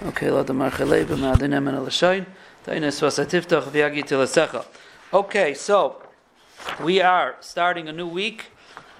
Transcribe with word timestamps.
Okay, 0.00 0.30
lo 0.30 0.44
damar 0.44 0.70
chalei 0.70 1.04
b'ma'adinem 1.04 1.66
and 1.66 1.76
al-shayin. 1.78 2.24
Tainus 2.64 3.00
vasatiftach 3.00 3.64
v'yagi 3.64 4.04
tilasecha. 4.04 4.64
Okay, 5.12 5.54
so 5.54 6.00
we 6.84 7.00
are 7.00 7.34
starting 7.40 7.88
a 7.88 7.92
new 7.92 8.06
week 8.06 8.44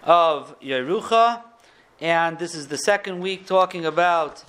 of 0.03 0.59
Yerucha, 0.59 1.43
and 2.01 2.41
this 2.41 2.53
is 2.53 2.67
the 2.67 2.77
second 2.77 3.21
week 3.21 3.47
talking 3.47 3.87
about 3.87 4.43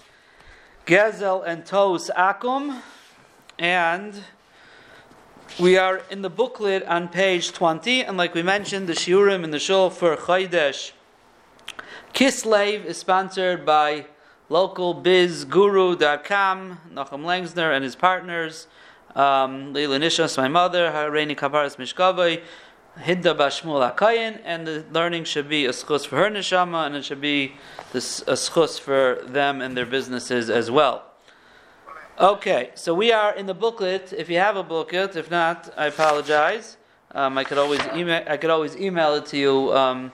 Gezel 0.88 1.44
and 1.46 1.68
Tos 1.68 2.10
Akum, 2.18 2.82
and 3.60 4.24
we 5.60 5.78
are 5.78 6.02
in 6.10 6.24
the 6.24 6.32
booklet 6.32 6.82
on 6.86 7.10
page 7.10 7.52
20, 7.52 8.04
and 8.04 8.18
like 8.18 8.34
we 8.34 8.42
mentioned, 8.42 8.88
the 8.88 8.94
Shiurim 8.94 9.44
in 9.44 9.52
the 9.52 9.60
Shul 9.60 9.92
for 9.92 10.16
Chaydesh 10.18 10.94
Kislev 12.16 12.86
is 12.86 12.98
sponsored 12.98 13.68
by 13.68 14.08
localbizguru.com, 14.50 16.80
Nachum 16.94 17.24
Langsner 17.24 17.76
and 17.76 17.84
his 17.84 17.96
partners, 17.96 18.68
um, 19.16 19.74
Leila 19.74 19.98
Nishas, 20.00 20.38
my 20.38 20.48
mother, 20.48 20.92
Hareini 20.92 21.36
Kabaras 21.36 21.78
Mishkavai, 21.78 22.44
Hidda 22.98 23.36
Bashmul 23.38 23.96
Akayin, 23.96 24.40
and 24.44 24.66
the 24.68 24.84
learning 24.92 25.24
should 25.24 25.48
be 25.48 25.66
a 25.66 25.70
schus 25.70 26.06
for 26.06 26.18
her 26.18 26.30
neshama, 26.30 26.86
and 26.86 26.94
it 26.96 27.06
should 27.06 27.22
be 27.22 27.54
this, 27.94 28.22
a 28.24 28.34
schus 28.34 28.78
for 28.80 29.22
them 29.26 29.62
and 29.62 29.78
their 29.78 29.86
businesses 29.86 30.50
as 30.50 30.72
well. 30.72 31.06
Okay, 32.20 32.72
so 32.76 32.94
we 32.94 33.14
are 33.14 33.34
in 33.34 33.46
the 33.46 33.54
booklet. 33.54 34.12
If 34.12 34.30
you 34.30 34.40
have 34.40 34.58
a 34.58 34.64
booklet, 34.64 35.16
if 35.16 35.32
not, 35.32 35.74
I 35.78 35.86
apologize. 35.86 36.76
Um, 37.12 37.38
I 37.38 37.46
could 37.46 37.58
always 37.58 37.80
email. 37.96 38.22
I 38.28 38.36
could 38.36 38.50
always 38.50 38.76
email 38.76 39.16
it 39.16 39.26
to 39.28 39.38
you. 39.38 39.74
Um, 39.74 40.12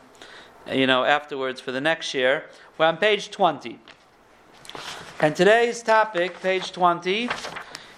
you 0.71 0.87
know, 0.87 1.03
afterwards 1.03 1.59
for 1.59 1.71
the 1.71 1.81
next 1.81 2.13
year. 2.13 2.45
We're 2.77 2.85
on 2.85 2.97
page 2.97 3.31
twenty. 3.31 3.79
And 5.19 5.35
today's 5.35 5.81
topic, 5.81 6.41
page 6.41 6.71
20, 6.71 7.29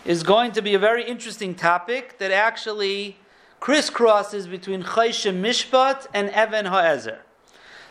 is 0.06 0.24
going 0.24 0.52
to 0.54 0.62
be 0.62 0.74
a 0.74 0.80
very 0.80 1.04
interesting 1.04 1.56
topic 1.56 2.18
that 2.20 2.32
actually 2.32 3.18
crisscrosses 3.60 4.50
between 4.50 4.84
Chayshem 4.84 5.42
Mishpat 5.42 6.08
and 6.14 6.30
Even 6.30 6.66
Ha'ezer. 6.66 7.20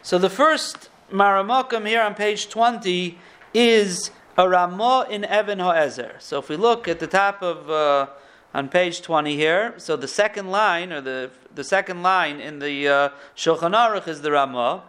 So 0.03 0.19
the 0.19 0.31
first 0.31 0.89
Maramakam 1.13 1.87
here 1.87 2.01
on 2.01 2.15
page 2.15 2.49
20 2.49 3.19
is 3.53 4.11
a 4.39 4.49
Ramah 4.49 5.07
in 5.11 5.25
Even 5.25 5.59
Ha'ezer. 5.59 6.17
So 6.19 6.39
if 6.39 6.49
we 6.49 6.57
look 6.57 6.89
at 6.89 7.01
the 7.01 7.07
top 7.07 7.43
of, 7.43 7.69
uh, 7.71 8.07
on 8.55 8.69
page 8.69 9.03
20 9.03 9.35
here, 9.35 9.75
so 9.77 9.97
the 9.97 10.09
second 10.09 10.51
line, 10.51 10.93
or 10.93 11.01
the, 11.01 11.31
the 11.55 11.65
second 11.65 12.03
line 12.03 12.41
in 12.41 12.59
the 12.59 12.89
uh, 12.89 13.09
Shulchan 13.37 13.75
Aruch 13.75 14.09
is 14.09 14.23
the 14.23 14.31
Ramah. 14.31 14.83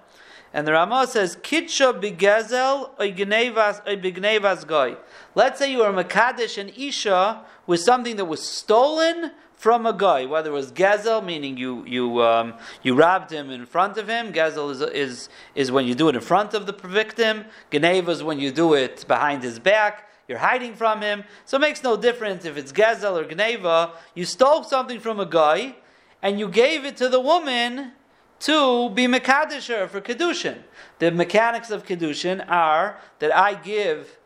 And 0.57 0.67
the 0.67 0.71
Ramah 0.71 1.05
says, 1.05 1.35
Kitsha 1.35 2.01
bigezel 2.01 2.97
bignevas 2.97 4.65
goy. 4.65 4.97
Let's 5.35 5.59
say 5.59 5.71
you 5.71 5.83
are 5.83 5.93
Makadish 5.93 6.57
and 6.57 6.75
Isha 6.75 7.45
with 7.67 7.81
something 7.81 8.15
that 8.15 8.25
was 8.25 8.41
stolen 8.41 9.33
from 9.53 9.85
a 9.85 9.93
guy, 9.93 10.25
whether 10.25 10.49
it 10.49 10.53
was 10.53 10.71
gezel, 10.71 11.23
meaning 11.23 11.57
you 11.57 11.85
you 11.85 12.23
um, 12.23 12.55
you 12.81 12.95
robbed 12.95 13.31
him 13.31 13.51
in 13.51 13.67
front 13.67 13.97
of 13.97 14.07
him. 14.07 14.33
Gezel 14.33 14.71
is, 14.71 14.81
is 14.81 15.29
is 15.53 15.71
when 15.71 15.85
you 15.85 15.93
do 15.93 16.09
it 16.09 16.15
in 16.15 16.21
front 16.21 16.55
of 16.55 16.65
the 16.65 16.73
victim. 16.73 17.45
Geneva 17.69 18.09
is 18.09 18.23
when 18.23 18.39
you 18.39 18.51
do 18.51 18.73
it 18.73 19.05
behind 19.07 19.43
his 19.43 19.59
back. 19.59 20.09
You're 20.27 20.39
hiding 20.39 20.73
from 20.73 21.01
him. 21.01 21.23
So 21.45 21.57
it 21.57 21.59
makes 21.59 21.83
no 21.83 21.95
difference 21.95 22.45
if 22.45 22.57
it's 22.57 22.71
gezel 22.71 23.15
or 23.15 23.25
geneva. 23.29 23.91
You 24.15 24.25
stole 24.25 24.63
something 24.63 24.99
from 24.99 25.19
a 25.19 25.25
guy, 25.27 25.75
and 26.23 26.39
you 26.39 26.49
gave 26.49 26.83
it 26.83 26.97
to 26.97 27.09
the 27.09 27.21
woman 27.21 27.91
to 28.39 28.89
be 28.91 29.07
Mekadisher 29.07 29.89
for 29.89 30.01
Kedushin. 30.01 30.59
The 30.99 31.11
mechanics 31.11 31.71
of 31.71 31.85
Kedushin 31.85 32.47
are 32.49 32.99
that 33.19 33.35
I 33.35 33.55
give. 33.55 34.17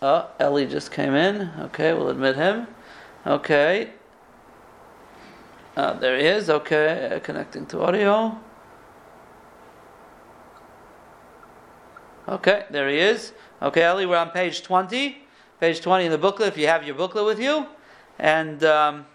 Oh, 0.00 0.28
Ellie 0.38 0.66
just 0.66 0.90
came 0.90 1.14
in. 1.14 1.50
Okay, 1.60 1.92
we'll 1.92 2.08
admit 2.08 2.36
him. 2.36 2.66
Okay. 3.26 3.90
Uh, 5.76 5.94
there 5.94 6.18
he 6.18 6.26
is. 6.26 6.50
Okay, 6.50 7.12
uh, 7.14 7.20
connecting 7.20 7.66
to 7.66 7.82
audio. 7.82 8.38
Okay, 12.28 12.66
there 12.70 12.88
he 12.88 12.98
is. 12.98 13.32
Okay, 13.60 13.82
Ellie, 13.82 14.06
we're 14.06 14.16
on 14.16 14.30
page 14.30 14.62
20. 14.62 15.18
Page 15.60 15.80
20 15.80 16.06
in 16.06 16.10
the 16.10 16.18
booklet, 16.18 16.48
if 16.48 16.58
you 16.58 16.66
have 16.66 16.84
your 16.84 16.94
booklet 16.94 17.24
with 17.24 17.40
you. 17.40 17.66
And. 18.18 18.62
Um, 18.64 19.06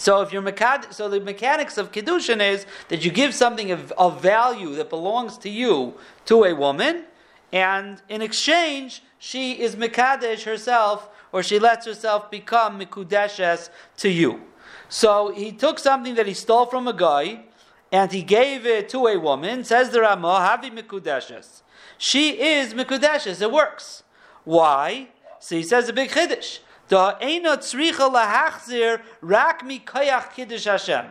so 0.00 0.22
if 0.22 0.32
you're 0.32 0.42
so 0.90 1.10
the 1.10 1.20
mechanics 1.20 1.76
of 1.76 1.92
kedushin 1.92 2.40
is 2.40 2.64
that 2.88 3.04
you 3.04 3.10
give 3.10 3.34
something 3.34 3.70
of, 3.70 3.92
of, 3.98 4.22
value 4.22 4.74
that 4.76 4.88
belongs 4.88 5.36
to 5.36 5.50
you 5.50 5.92
to 6.24 6.44
a 6.44 6.54
woman, 6.54 7.04
and 7.52 8.00
in 8.08 8.22
exchange 8.22 9.02
she 9.18 9.60
is 9.60 9.76
mekadesh 9.76 10.44
herself, 10.44 11.10
or 11.32 11.42
she 11.42 11.58
lets 11.58 11.84
herself 11.84 12.30
become 12.30 12.80
mikudeshes 12.80 13.68
to 13.98 14.08
you. 14.08 14.40
So 14.88 15.34
he 15.34 15.52
took 15.52 15.78
something 15.78 16.14
that 16.14 16.26
he 16.26 16.32
stole 16.32 16.64
from 16.64 16.88
a 16.88 16.94
guy, 16.94 17.44
and 17.92 18.10
he 18.10 18.22
gave 18.22 18.64
it 18.64 18.88
to 18.88 19.06
a 19.06 19.18
woman. 19.18 19.64
Says 19.64 19.90
the 19.90 20.00
Ramah, 20.00 20.48
Havi 20.48 20.70
mikudeshes. 20.74 21.60
She 21.98 22.40
is 22.40 22.72
mikudeshes. 22.72 23.42
It 23.42 23.52
works. 23.52 24.02
Why? 24.44 25.08
So 25.40 25.56
he 25.56 25.62
says 25.62 25.90
a 25.90 25.92
big 25.92 26.08
chiddush. 26.08 26.60
Da 26.90 27.16
eina 27.22 27.56
tzricha 27.56 28.12
lahachzir 28.12 29.00
rak 29.22 29.62
koyach 29.62 30.34
kiddush 30.34 30.64
Hashem. 30.64 31.06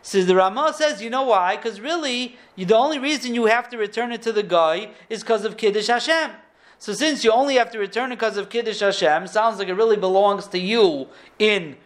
Says 0.00 0.26
the 0.26 0.36
Ramah 0.36 0.72
says, 0.74 1.02
you 1.02 1.10
know 1.10 1.24
why? 1.24 1.56
Because 1.56 1.80
really, 1.80 2.36
the 2.56 2.76
only 2.76 2.98
reason 2.98 3.34
you 3.34 3.46
have 3.46 3.68
to 3.70 3.76
return 3.76 4.12
it 4.12 4.22
to 4.22 4.32
the 4.32 4.44
guy 4.44 4.90
is 5.10 5.22
because 5.22 5.44
of 5.44 5.56
kiddush 5.56 5.88
Hashem. 5.88 6.30
So 6.78 6.92
since 6.92 7.24
you 7.24 7.32
only 7.32 7.56
have 7.56 7.70
to 7.72 7.78
return 7.78 8.12
it 8.12 8.16
because 8.16 8.36
of 8.36 8.48
kiddush 8.48 8.78
Hashem, 8.78 9.26
sounds 9.26 9.58
like 9.58 9.68
it 9.68 9.74
really 9.74 9.96
belongs 9.96 10.46
to 10.48 10.58
you 10.58 11.08
in 11.38 11.76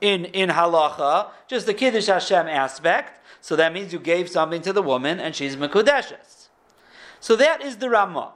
in 0.00 0.26
in 0.26 0.50
halacha, 0.50 1.28
just 1.46 1.64
the 1.64 1.74
kiddush 1.74 2.06
Hashem 2.06 2.46
aspect. 2.46 3.24
So 3.40 3.56
that 3.56 3.72
means 3.72 3.92
you 3.92 4.00
gave 4.00 4.28
something 4.28 4.60
to 4.62 4.72
the 4.72 4.82
woman 4.82 5.18
and 5.18 5.34
she's 5.34 5.56
mekudeshes. 5.56 6.48
So 7.20 7.36
that 7.36 7.62
is 7.62 7.78
the 7.78 7.88
Ramah. 7.88 8.32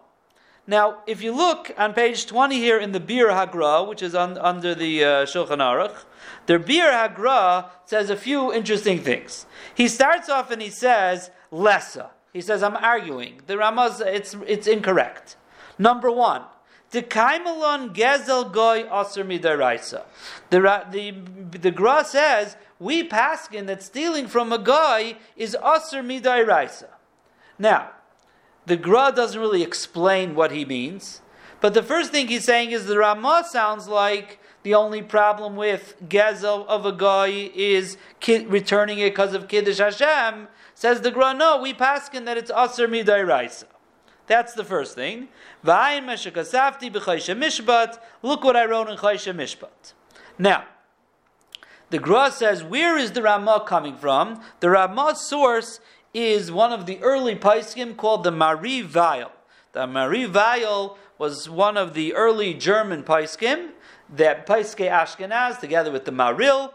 Now, 0.67 0.99
if 1.09 1.23
you 1.23 1.33
look 1.33 1.73
on 1.77 1.93
page 1.93 2.27
20 2.27 2.57
here 2.57 2.79
in 2.79 2.93
the 2.93 3.01
Bir 3.01 3.29
Hagra, 3.29 3.87
which 3.89 4.01
is 4.01 4.15
on, 4.15 4.39
under 4.39 4.75
the 4.75 5.05
uh, 5.05 5.09
Shulchan 5.27 5.59
Aruch, 5.59 6.05
the 6.47 6.59
Bir 6.59 6.93
Hagra 6.93 7.71
says 7.85 8.11
a 8.11 8.17
few 8.17 8.53
interesting 8.53 9.01
things. 9.01 9.47
He 9.75 9.89
starts 9.89 10.29
off 10.29 10.53
and 10.53 10.63
he 10.63 10.71
says, 10.71 11.31
Lessa. 11.51 12.11
He 12.33 12.41
says, 12.41 12.63
I'm 12.63 12.77
arguing. 12.77 13.41
The 13.47 13.55
Ramaz, 13.55 14.01
it's, 14.01 14.37
it's 14.47 14.67
incorrect. 14.69 15.37
Number 15.79 16.11
one, 16.11 16.43
the 16.91 17.03
Kaimalon 17.03 17.95
Gezel 17.95 18.53
Goy 18.53 18.85
Aser 18.85 19.25
Midaraisa. 19.25 20.05
The, 20.51 20.87
the, 20.91 21.59
the 21.59 21.71
Gra 21.73 22.05
says, 22.05 22.57
we 22.79 23.09
paskin 23.09 23.67
that 23.67 23.83
stealing 23.83 24.29
from 24.29 24.53
a 24.53 24.59
guy 24.59 25.17
is 25.37 25.57
Aser 25.57 26.03
Midaraisa. 26.03 26.89
Now, 27.59 27.91
the 28.67 28.77
Gra 28.77 29.13
doesn't 29.15 29.41
really 29.41 29.63
explain 29.63 30.35
what 30.35 30.53
he 30.53 30.65
means. 30.65 31.21
But 31.61 31.75
the 31.75 31.83
first 31.83 32.11
thing 32.11 32.29
he's 32.29 32.45
saying 32.45 32.71
is 32.73 32.87
the 32.87 32.99
Ramah 32.99 33.45
sounds 33.49 33.89
like 33.89 34.41
the 34.63 34.75
only 34.75 35.03
problem 35.03 35.57
with 35.57 35.97
Gezel 36.09 36.67
of 36.67 36.87
a 36.87 36.93
guy 36.93 37.51
is 37.55 37.97
returning 38.29 38.99
it 38.99 39.11
because 39.11 39.35
of 39.35 39.49
Kiddush 39.49 39.79
Hashem. 39.79 40.49
Says 40.75 41.01
the 41.01 41.11
Gra, 41.11 41.35
no, 41.35 41.61
we 41.61 41.73
paskin 41.75 42.25
that 42.25 42.37
it's 42.37 42.51
Aser 42.51 42.89
Midai 42.89 43.27
Raisa. 43.27 43.67
That's 44.27 44.55
the 44.55 44.65
first 44.65 44.95
thing. 44.95 45.29
Look 45.65 45.75
what 48.45 48.57
I 48.57 48.65
wrote 48.65 48.89
in 48.89 48.97
Chaysha 48.97 49.35
Mishpat. 49.35 49.93
Now, 50.39 50.65
the 51.91 51.99
Gra 51.99 52.31
says, 52.31 52.65
where 52.65 52.97
is 52.97 53.13
the 53.13 53.23
Ramah 53.23 53.65
coming 53.67 53.97
from? 53.97 54.41
The 54.61 54.71
Ramah 54.71 55.17
source 55.17 55.81
is 56.15 56.53
one 56.53 56.73
of 56.73 56.87
the 56.87 57.01
early 57.03 57.35
Paiskim 57.35 57.97
called 57.97 58.25
the 58.25 58.31
Mari 58.31 58.83
Vail. 58.83 59.33
The 59.73 59.87
Mari 59.87 60.27
Vail 60.27 60.99
was 61.19 61.49
one 61.49 61.77
of 61.77 61.95
the 61.95 62.15
early 62.15 62.53
German 62.55 63.03
Paiskim, 63.03 63.71
that 64.15 64.47
Paiske 64.47 64.91
Ashkenaz, 64.91 65.59
together 65.59 65.91
with 65.91 66.05
the 66.05 66.13
Maril, 66.13 66.75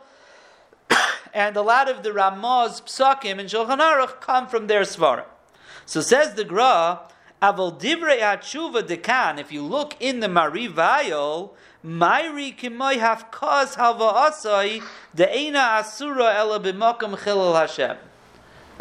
and 1.34 1.56
a 1.56 1.62
lot 1.62 1.90
of 1.90 2.04
the 2.04 2.10
Ramaz 2.10 2.82
Psakim 2.82 3.40
and 3.40 3.50
Shulchan 3.50 3.80
Aruch 3.80 4.20
come 4.22 4.48
from 4.48 4.68
their 4.68 4.82
Svarim. 4.82 5.26
So 5.86 6.02
says 6.02 6.34
the 6.34 6.44
Gra, 6.44 7.02
Avol 7.42 7.80
Divrei 7.80 8.20
Atshuva 8.20 8.82
Dekan, 8.82 9.40
if 9.40 9.52
you 9.52 9.62
look 9.62 9.96
in 10.00 10.20
the 10.20 10.28
Mari 10.28 10.68
Vail, 10.68 11.54
Mairi 11.84 12.54
kimoy 12.58 12.98
hafkaz 12.98 13.76
halva 13.76 14.32
asai 14.32 14.82
de'ena 15.16 15.78
asura 15.80 16.34
ela 16.34 16.60
b'makam 16.60 17.16
chilal 17.16 17.56
Hashem. 17.56 17.98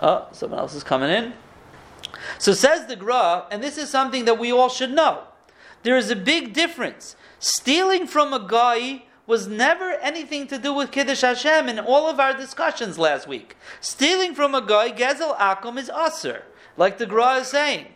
Oh, 0.00 0.28
someone 0.32 0.60
else 0.60 0.75
is 0.75 0.84
coming 0.84 1.10
in. 1.10 1.32
So 2.38 2.52
says 2.52 2.87
the 2.87 2.96
Gra, 2.96 3.46
and 3.50 3.62
this 3.62 3.78
is 3.78 3.88
something 3.88 4.25
that 4.26 4.38
we 4.38 4.52
all 4.52 4.69
should 4.69 4.93
know. 4.93 5.25
There 5.82 5.96
is 5.96 6.10
a 6.10 6.16
big 6.16 6.52
difference. 6.52 7.16
Stealing 7.38 8.06
from 8.06 8.32
a 8.32 8.46
guy 8.46 9.04
was 9.26 9.46
never 9.46 9.93
anything 9.93 10.46
to 10.48 10.58
do 10.58 10.72
with 10.72 10.90
Kiddush 10.90 11.22
Hashem 11.22 11.69
in 11.69 11.78
all 11.78 12.08
of 12.08 12.20
our 12.20 12.32
discussions 12.32 12.98
last 12.98 13.26
week. 13.26 13.56
Stealing 13.81 14.34
from 14.34 14.54
a 14.54 14.60
guy, 14.60 14.90
Gezel 14.90 15.37
Akum, 15.37 15.78
is 15.78 15.90
Aser, 15.90 16.44
like 16.76 16.98
the 16.98 17.06
Gra 17.06 17.37
is 17.37 17.48
saying. 17.48 17.87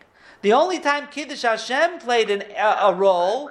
The 0.43 0.53
only 0.53 0.79
time 0.79 1.09
Kiddush 1.09 1.43
Hashem 1.43 1.99
played 1.99 2.31
an, 2.31 2.43
a, 2.57 2.89
a 2.89 2.95
role 2.95 3.51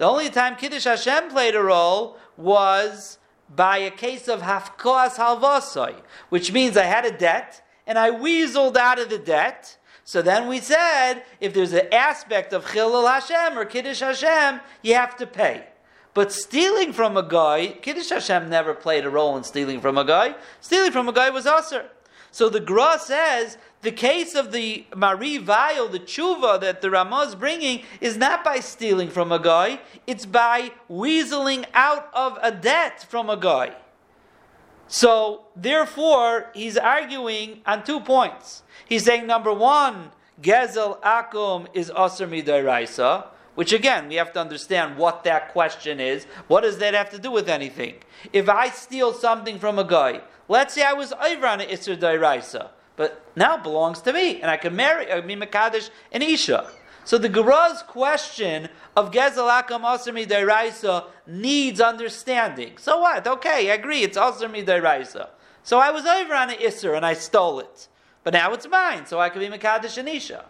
The 0.00 0.06
only 0.06 0.30
time 0.30 0.56
Kiddush 0.56 0.84
Hashem 0.84 1.28
played 1.28 1.54
a 1.54 1.62
role 1.62 2.16
was 2.38 3.18
by 3.54 3.76
a 3.76 3.90
case 3.90 4.28
of 4.28 4.40
hafkoas 4.40 5.16
halvasoi, 5.16 5.94
which 6.30 6.52
means 6.52 6.74
I 6.74 6.84
had 6.84 7.04
a 7.04 7.10
debt 7.10 7.62
and 7.90 7.98
I 7.98 8.12
weaseled 8.12 8.76
out 8.76 9.00
of 9.00 9.10
the 9.10 9.18
debt. 9.18 9.76
So 10.04 10.22
then 10.22 10.46
we 10.46 10.60
said, 10.60 11.24
if 11.40 11.52
there's 11.52 11.72
an 11.72 11.92
aspect 11.92 12.52
of 12.52 12.64
Chilul 12.66 13.10
Hashem 13.10 13.58
or 13.58 13.64
Kiddush 13.64 13.98
Hashem, 13.98 14.60
you 14.80 14.94
have 14.94 15.16
to 15.16 15.26
pay. 15.26 15.66
But 16.14 16.30
stealing 16.30 16.92
from 16.92 17.16
a 17.16 17.24
guy, 17.24 17.78
Kiddush 17.82 18.10
Hashem 18.10 18.48
never 18.48 18.74
played 18.74 19.04
a 19.04 19.10
role 19.10 19.36
in 19.36 19.42
stealing 19.42 19.80
from 19.80 19.98
a 19.98 20.04
guy. 20.04 20.36
Stealing 20.60 20.92
from 20.92 21.08
a 21.08 21.12
guy 21.12 21.30
was 21.30 21.46
usher. 21.46 21.86
So 22.30 22.48
the 22.48 22.60
Gra 22.60 22.96
says 22.96 23.58
the 23.82 23.90
case 23.90 24.36
of 24.36 24.52
the 24.52 24.86
Mari 24.94 25.38
Vail, 25.38 25.88
the 25.88 25.98
tshuva 25.98 26.60
that 26.60 26.82
the 26.82 26.92
Ramah 26.92 27.26
is 27.26 27.34
bringing, 27.34 27.82
is 28.00 28.16
not 28.16 28.44
by 28.44 28.60
stealing 28.60 29.08
from 29.08 29.32
a 29.32 29.40
guy, 29.40 29.80
it's 30.06 30.26
by 30.26 30.70
weaseling 30.88 31.64
out 31.74 32.08
of 32.14 32.38
a 32.40 32.52
debt 32.52 33.02
from 33.02 33.28
a 33.28 33.36
guy. 33.36 33.74
So, 34.92 35.42
therefore, 35.54 36.50
he's 36.52 36.76
arguing 36.76 37.60
on 37.64 37.84
two 37.84 38.00
points. 38.00 38.64
He's 38.88 39.04
saying, 39.04 39.24
number 39.24 39.54
one, 39.54 40.10
Gezel 40.42 41.00
Akum 41.02 41.68
is 41.72 41.92
Asr 41.92 42.28
Midaraisa, 42.28 43.28
which 43.54 43.72
again, 43.72 44.08
we 44.08 44.16
have 44.16 44.32
to 44.32 44.40
understand 44.40 44.98
what 44.98 45.22
that 45.22 45.52
question 45.52 46.00
is. 46.00 46.24
What 46.48 46.62
does 46.62 46.78
that 46.78 46.94
have 46.94 47.08
to 47.10 47.20
do 47.20 47.30
with 47.30 47.48
anything? 47.48 47.94
If 48.32 48.48
I 48.48 48.68
steal 48.70 49.12
something 49.12 49.60
from 49.60 49.78
a 49.78 49.84
guy, 49.84 50.22
let's 50.48 50.74
say 50.74 50.82
I 50.82 50.94
was 50.94 51.12
over 51.12 51.46
on 51.46 51.60
Isser 51.60 51.96
Dairaisa, 51.96 52.70
but 52.96 53.24
now 53.36 53.58
it 53.58 53.62
belongs 53.62 54.00
to 54.02 54.12
me, 54.12 54.40
and 54.42 54.50
I 54.50 54.56
can 54.56 54.74
marry, 54.74 55.12
I 55.12 55.20
mean, 55.20 55.38
Makadish 55.38 55.90
and 56.10 56.24
Isha. 56.24 56.68
So 57.04 57.18
the 57.18 57.28
Gemara's 57.28 57.82
question 57.82 58.68
of 58.96 59.10
Gezel 59.10 59.50
Akam 59.50 59.82
Asr 59.82 60.12
Midiraisa 60.14 61.06
needs 61.26 61.80
understanding. 61.80 62.78
So 62.78 63.00
what? 63.00 63.26
Okay, 63.26 63.70
I 63.70 63.74
agree, 63.74 64.02
it's 64.02 64.18
Asr 64.18 64.52
Midiraisa. 64.52 65.30
So 65.62 65.78
I 65.78 65.90
was 65.90 66.06
over 66.06 66.34
on 66.34 66.50
an 66.50 66.56
Isser 66.56 66.96
and 66.96 67.04
I 67.04 67.14
stole 67.14 67.60
it. 67.60 67.88
But 68.22 68.34
now 68.34 68.52
it's 68.52 68.68
mine, 68.68 69.06
so 69.06 69.18
I 69.18 69.30
can 69.30 69.40
be 69.40 69.48
Makadish 69.48 69.96
and 69.96 70.08
Isha. 70.08 70.44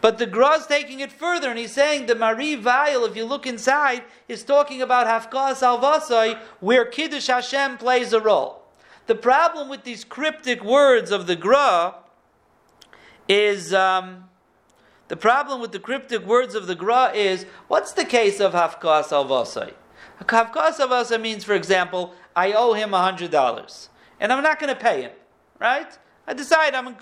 But 0.00 0.18
the 0.18 0.26
Gra's 0.26 0.66
taking 0.66 1.00
it 1.00 1.10
further, 1.10 1.50
and 1.50 1.58
he's 1.58 1.72
saying 1.72 2.06
the 2.06 2.14
Mari 2.14 2.54
Vail, 2.54 3.04
if 3.04 3.16
you 3.16 3.24
look 3.24 3.46
inside, 3.46 4.04
is 4.28 4.44
talking 4.44 4.80
about 4.80 5.06
Hafkas 5.06 5.60
Alvasai, 5.60 6.38
where 6.60 6.84
Kiddush 6.84 7.26
Hashem 7.26 7.78
plays 7.78 8.12
a 8.12 8.20
role. 8.20 8.62
The 9.06 9.16
problem 9.16 9.68
with 9.68 9.84
these 9.84 10.04
cryptic 10.04 10.62
words 10.62 11.10
of 11.10 11.26
the 11.26 11.34
Gra 11.34 11.96
is 13.26 13.74
um, 13.74 14.27
the 15.08 15.16
problem 15.16 15.60
with 15.60 15.72
the 15.72 15.78
cryptic 15.78 16.24
words 16.26 16.54
of 16.54 16.66
the 16.66 16.74
Gra 16.74 17.12
is 17.14 17.46
what's 17.66 17.92
the 17.92 18.04
case 18.04 18.40
of 18.40 18.52
Hafkas 18.52 19.08
Alvasai? 19.10 19.72
Hafkas 20.20 20.78
Alvasai 20.78 21.20
means, 21.20 21.44
for 21.44 21.54
example, 21.54 22.14
I 22.36 22.52
owe 22.52 22.74
him 22.74 22.90
hundred 22.90 23.30
dollars, 23.30 23.88
and 24.20 24.32
I'm 24.32 24.42
not 24.42 24.60
going 24.60 24.74
to 24.74 24.80
pay 24.80 25.02
him, 25.02 25.12
right? 25.58 25.98
I 26.26 26.34
decide 26.34 26.74
I'm 26.74 26.96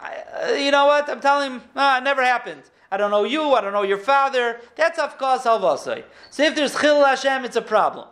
I, 0.00 0.24
uh, 0.42 0.52
you 0.54 0.70
know 0.70 0.86
what? 0.86 1.08
I'm 1.08 1.20
telling 1.20 1.52
him, 1.52 1.62
ah, 1.76 1.98
it 1.98 2.02
never 2.02 2.24
happened. 2.24 2.62
I 2.90 2.96
don't 2.96 3.10
know 3.10 3.24
you, 3.24 3.42
I 3.52 3.60
don't 3.60 3.72
know 3.72 3.84
your 3.84 3.98
father. 3.98 4.60
That's 4.74 4.98
of 4.98 5.16
course 5.16 5.44
halvasai. 5.44 6.04
So 6.30 6.42
if 6.42 6.54
there's 6.54 6.78
chil 6.78 7.04
Hashem, 7.04 7.44
it's 7.44 7.56
a 7.56 7.62
problem. 7.62 8.08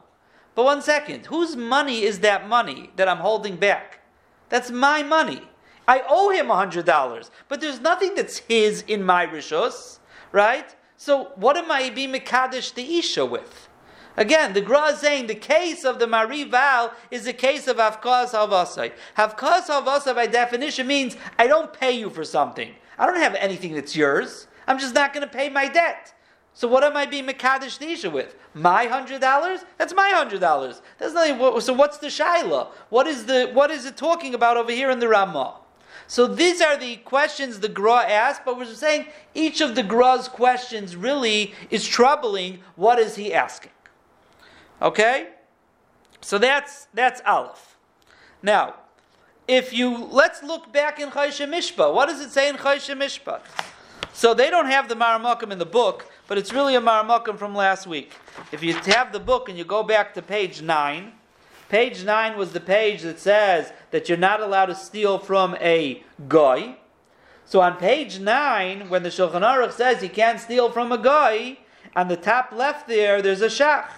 But 0.55 0.65
one 0.65 0.83
second, 0.83 1.27
whose 1.27 1.57
money 1.57 2.03
is 2.03 2.21
that 2.21 2.49
money 2.49 2.91
that 2.97 3.09
I'm 3.09 3.19
holding 3.19 3.57
back? 3.57 4.01
That's 4.49 4.71
my 4.71 5.03
money. 5.03 5.43
I 5.91 6.05
owe 6.09 6.31
him 6.31 6.47
$100, 6.47 7.31
but 7.49 7.61
there's 7.61 7.81
nothing 7.81 8.15
that's 8.15 8.39
his 8.39 8.85
in 8.87 9.03
my 9.03 9.27
rishos, 9.27 9.99
right? 10.31 10.77
So 10.97 11.33
what 11.35 11.57
am 11.57 11.69
I 11.73 11.91
being 11.91 12.13
Mekadesh 12.13 12.73
the 12.75 12.99
Isha 12.99 13.27
with? 13.27 13.69
Again, 14.17 14.53
the 14.53 14.61
Gra 14.61 14.95
saying 14.95 15.27
the 15.27 15.35
case 15.35 15.85
of 15.85 15.99
the 15.99 16.07
Mari 16.07 16.45
Val 16.45 16.93
is 17.11 17.25
the 17.25 17.33
case 17.33 17.67
of 17.67 17.79
Havkas 17.79 18.31
Havasai. 18.31 18.93
Havkas 19.19 19.67
Havasai 19.67 20.15
by 20.15 20.29
definition 20.29 20.87
means 20.87 21.17
I 21.37 21.49
don't 21.49 21.73
pay 21.73 21.91
you 21.91 22.09
for 22.09 22.25
something. 22.25 22.73
I 22.97 23.05
don't 23.05 23.17
have 23.17 23.35
anything 23.35 23.75
that's 23.75 23.97
yours. 23.97 24.47
I'm 24.69 24.79
just 24.79 24.95
not 24.95 25.13
going 25.13 25.27
to 25.27 25.33
pay 25.33 25.49
my 25.49 25.67
debt. 25.67 26.15
So 26.55 26.69
what 26.69 26.85
am 26.85 26.97
I 26.97 27.07
being 27.07 27.27
Mekadesh 27.27 27.81
Nisha 27.81 28.13
with? 28.13 28.37
My 28.55 28.85
hundred 28.85 29.23
dollars? 29.23 29.65
That's 29.77 29.95
my 29.95 30.11
hundred 30.11 30.41
dollars. 30.41 30.83
That's 30.99 31.15
nothing. 31.15 31.61
So 31.63 31.73
what's 31.73 31.99
the 31.99 32.09
Shaila? 32.09 32.69
What 32.91 33.09
is 33.09 33.27
the 33.27 33.51
what 33.53 33.73
is 33.73 33.87
it 33.87 33.97
talking 33.97 34.35
about 34.35 34.57
over 34.57 34.71
here 34.71 34.91
in 34.91 35.01
the 35.01 35.09
Ramah? 35.09 35.60
So 36.11 36.27
these 36.27 36.61
are 36.61 36.77
the 36.77 36.97
questions 36.97 37.61
the 37.61 37.69
Gra 37.69 37.99
asked, 37.99 38.45
but 38.45 38.59
we're 38.59 38.65
saying 38.65 39.07
each 39.33 39.61
of 39.61 39.77
the 39.77 39.85
Gra's 39.85 40.27
questions 40.27 40.97
really 40.97 41.55
is 41.71 41.87
troubling. 41.87 42.59
What 42.75 42.99
is 42.99 43.15
he 43.15 43.33
asking? 43.33 43.71
Okay? 44.83 45.29
So 46.21 46.37
that's 46.37 46.89
that's 46.93 47.23
Aleph. 47.25 47.77
Now, 48.43 48.75
if 49.47 49.73
you 49.73 50.05
let's 50.05 50.43
look 50.43 50.73
back 50.73 50.99
in 50.99 51.11
Chaysha 51.11 51.49
Mishpa. 51.49 51.95
What 51.95 52.09
does 52.09 52.21
it 52.21 52.31
say 52.31 52.49
in 52.49 52.57
Chaysha 52.57 52.97
Mishpa? 52.97 53.41
So 54.13 54.35
they 54.35 54.51
don't 54.51 54.67
have 54.67 54.89
the 54.89 54.97
Maramakim 54.97 55.53
in 55.53 55.61
the 55.61 55.65
book, 55.65 56.11
but 56.27 56.37
it's 56.39 56.53
really 56.53 56.75
a 56.75 56.81
Maramakim 56.81 57.39
from 57.39 57.55
last 57.55 57.87
week. 57.87 58.15
If 58.51 58.65
you 58.65 58.75
have 58.75 59.13
the 59.13 59.21
book 59.21 59.49
and 59.49 59.57
you 59.57 59.63
go 59.63 59.85
back 59.85 60.15
to 60.15 60.23
page 60.23 60.61
nine, 60.61 61.13
page 61.71 62.05
nine 62.05 62.37
was 62.37 62.53
the 62.53 62.61
page 62.61 63.03
that 63.03 63.19
says 63.19 63.73
that 63.93 64.09
you're 64.09 64.19
not 64.19 64.43
allowed 64.43 64.67
to 64.67 64.75
steal 64.75 65.19
from 65.19 65.57
a 65.61 66.03
guy. 66.29 66.77
So 67.47 67.61
on 67.61 67.79
page 67.79 68.19
nine, 68.19 68.91
when 68.91 69.03
the 69.03 69.09
Shulchan 69.09 69.41
Aruch 69.41 69.73
says 69.73 70.03
you 70.03 70.11
can't 70.11 70.39
steal 70.39 70.71
from 70.71 70.93
a 70.93 70.99
guy, 70.99 71.59
on 71.97 72.09
the 72.09 72.17
top 72.17 72.53
left 72.53 72.87
there, 72.87 73.23
there's 73.23 73.41
a 73.41 73.47
shach. 73.47 73.89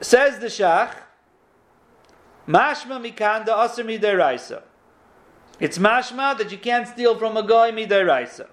Says 0.00 0.38
the 0.38 0.46
Shach, 0.46 0.94
Mashma 2.48 3.00
mikanda 3.00 3.64
aser 3.64 3.84
midiraisa. 3.84 4.62
It's 5.58 5.78
mashma 5.78 6.38
that 6.38 6.50
you 6.50 6.58
can't 6.58 6.88
steal 6.88 7.18
from 7.18 7.36
a 7.36 7.42
goy 7.42 7.70
midiraisa. 7.70 8.48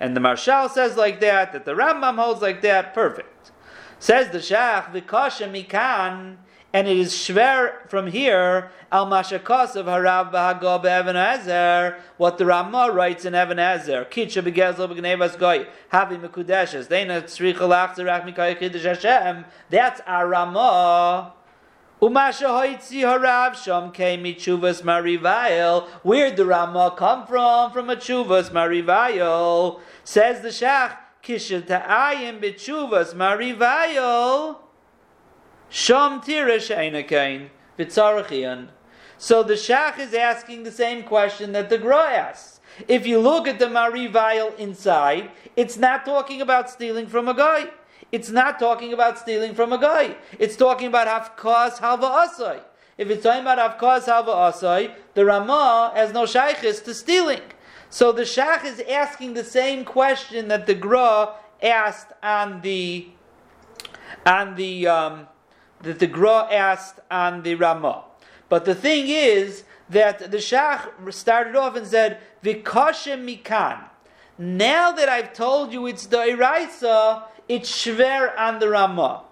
And 0.00 0.16
the 0.16 0.20
Maharshal 0.20 0.70
says 0.70 0.96
like 0.96 1.20
that, 1.20 1.52
that 1.52 1.64
the 1.64 1.72
Rambam 1.72 2.16
holds 2.16 2.42
like 2.42 2.62
that, 2.62 2.94
perfect. 2.94 3.52
Says 3.98 4.30
the 4.30 4.38
Shach, 4.38 4.92
Vikasha 4.92 5.48
mikan, 5.48 6.38
and 6.72 6.86
it 6.86 6.96
is 6.96 7.12
shver 7.12 7.88
from 7.88 8.06
here, 8.06 8.70
al 8.92 9.06
mashakos 9.06 9.74
of 9.76 9.86
harav 9.86 10.32
b'hagah 10.32 10.82
be'evan 10.82 11.16
ezer, 11.16 11.96
what 12.16 12.38
the 12.38 12.46
Ramah 12.46 12.90
writes 12.92 13.24
in 13.24 13.34
Evan 13.34 13.58
Ezer, 13.58 14.04
kitcha 14.04 14.42
begezel 14.42 14.88
b'gnevas 14.88 15.38
goy, 15.38 15.66
havi 15.92 16.20
mekudeshes, 16.20 16.88
deina 16.88 17.22
tzricha 17.22 17.56
lachzerach 17.56 18.24
mikay 18.24 18.58
kiddush 18.58 18.84
Hashem, 18.84 19.44
that's 19.68 20.00
our 20.06 20.28
Ramah. 20.28 21.32
Umasha 22.00 22.46
hoitzi 22.46 23.02
harav 23.02 23.54
sham 23.54 23.92
came 23.92 24.24
chuvas 24.24 24.82
marivayel. 24.82 25.86
Where'd 26.02 26.38
the 26.38 26.46
Ramah 26.46 26.94
come 26.96 27.26
from? 27.26 27.72
From 27.72 27.90
a 27.90 27.96
chuvas 27.96 28.50
marivayel. 28.50 29.80
Says 30.02 30.40
the 30.40 30.48
Shach, 30.48 30.96
kisha 31.22 31.66
ta'ayim 31.66 32.40
b'chuvas 32.40 33.14
marivayel. 33.14 34.56
V'tzarachian. 37.78 38.68
So 39.18 39.42
the 39.42 39.54
Shach 39.54 39.98
is 39.98 40.14
asking 40.14 40.62
the 40.62 40.72
same 40.72 41.02
question 41.02 41.52
that 41.52 41.68
the 41.68 41.78
Gra 41.78 42.10
asks. 42.10 42.60
If 42.88 43.06
you 43.06 43.18
look 43.18 43.46
at 43.46 43.58
the 43.58 43.66
Marivayel 43.66 44.58
inside, 44.58 45.30
it's 45.56 45.76
not 45.76 46.04
talking 46.04 46.40
about 46.40 46.70
stealing 46.70 47.06
from 47.06 47.28
a 47.28 47.34
guy. 47.34 47.68
It's 48.12 48.30
not 48.30 48.58
talking 48.58 48.92
about 48.92 49.18
stealing 49.18 49.54
from 49.54 49.72
a 49.72 49.78
guy. 49.78 50.16
It's 50.38 50.56
talking 50.56 50.88
about 50.88 51.06
Hafkas 51.06 51.78
Halva 51.78 52.26
Asai. 52.26 52.60
If 52.98 53.10
it's 53.10 53.22
talking 53.22 53.42
about 53.42 53.58
Hafkas 53.58 54.04
Halva 54.04 54.52
Asai, 54.52 54.94
the 55.14 55.24
Ramah 55.24 55.92
has 55.94 56.12
no 56.12 56.24
shaykhis 56.24 56.82
to 56.84 56.94
stealing. 56.94 57.42
So 57.88 58.12
the 58.12 58.22
Shach 58.22 58.64
is 58.64 58.80
asking 58.88 59.34
the 59.34 59.44
same 59.44 59.84
question 59.84 60.48
that 60.48 60.66
the 60.66 60.74
Gra 60.74 61.34
asked 61.62 62.12
on 62.22 62.62
the 62.62 63.08
on 64.26 64.54
the 64.54 64.86
um, 64.86 65.28
that 65.82 65.98
the 65.98 66.06
Gra 66.06 66.48
asked 66.50 67.00
on 67.10 67.42
the 67.42 67.54
Ramah. 67.54 68.04
But 68.48 68.64
the 68.64 68.74
thing 68.74 69.08
is 69.08 69.64
that 69.88 70.30
the 70.30 70.38
Shach 70.38 71.12
started 71.12 71.56
off 71.56 71.76
and 71.76 71.86
said, 71.86 72.18
Vikashem 72.44 73.24
mikan. 73.24 73.84
Now 74.38 74.92
that 74.92 75.08
I've 75.08 75.32
told 75.32 75.72
you 75.72 75.86
it's 75.86 76.06
the 76.06 76.18
Iraisa, 76.18 77.24
it's 77.48 77.70
shver 77.70 78.36
on 78.38 78.58
the 78.58 78.68
Ramah. 78.68 79.24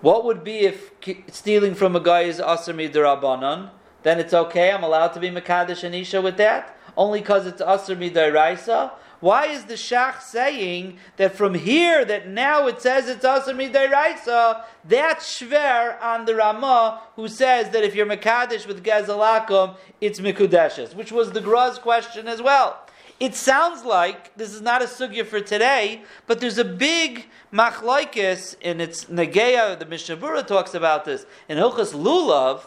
What 0.00 0.24
would 0.24 0.44
be 0.44 0.60
if 0.60 0.90
stealing 1.30 1.74
from 1.74 1.96
a 1.96 2.00
guy 2.00 2.22
is 2.22 2.38
Asr 2.38 2.74
Midarabanan? 2.74 3.70
Then 4.02 4.20
it's 4.20 4.34
okay, 4.34 4.70
I'm 4.70 4.84
allowed 4.84 5.08
to 5.08 5.20
be 5.20 5.30
Makadish 5.30 5.82
and 5.84 5.94
Isha 5.94 6.20
with 6.20 6.36
that? 6.36 6.76
Only 6.96 7.20
because 7.20 7.46
it's 7.46 7.62
Asr 7.62 7.96
Midaraisa? 7.96 8.92
Why 9.26 9.46
is 9.46 9.64
the 9.64 9.74
Shach 9.74 10.22
saying 10.22 10.98
that 11.16 11.34
from 11.34 11.54
here, 11.54 12.04
that 12.04 12.28
now 12.28 12.68
it 12.68 12.80
says 12.80 13.08
it's 13.08 13.24
Asr 13.24 13.56
Midaraisa, 13.56 14.62
that's 14.84 15.40
Shver 15.40 16.00
on 16.00 16.26
the 16.26 16.36
Ramah, 16.36 17.00
who 17.16 17.26
says 17.26 17.70
that 17.70 17.82
if 17.82 17.96
you're 17.96 18.06
Makadish 18.06 18.68
with 18.68 18.84
Gezalakum, 18.84 19.74
it's 20.00 20.20
Mikudeshes, 20.20 20.94
which 20.94 21.10
was 21.10 21.32
the 21.32 21.40
Gra's 21.40 21.76
question 21.76 22.28
as 22.28 22.40
well. 22.40 22.86
It 23.18 23.34
sounds 23.34 23.84
like 23.84 24.32
this 24.36 24.54
is 24.54 24.60
not 24.60 24.80
a 24.80 24.84
sugya 24.84 25.26
for 25.26 25.40
today, 25.40 26.02
but 26.28 26.38
there's 26.38 26.58
a 26.58 26.64
big 26.64 27.26
machlaikis 27.52 28.54
in 28.60 28.80
its 28.80 29.06
Nageya, 29.06 29.76
the 29.76 29.86
Mishnah 29.86 30.18
Berurah 30.18 30.46
talks 30.46 30.72
about 30.72 31.04
this. 31.04 31.26
In 31.48 31.58
Hilchas 31.58 31.92
Lulav, 31.92 32.66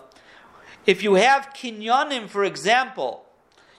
if 0.86 1.04
you 1.04 1.14
have 1.14 1.54
kinyanim, 1.56 2.28
for 2.28 2.44
example, 2.44 3.29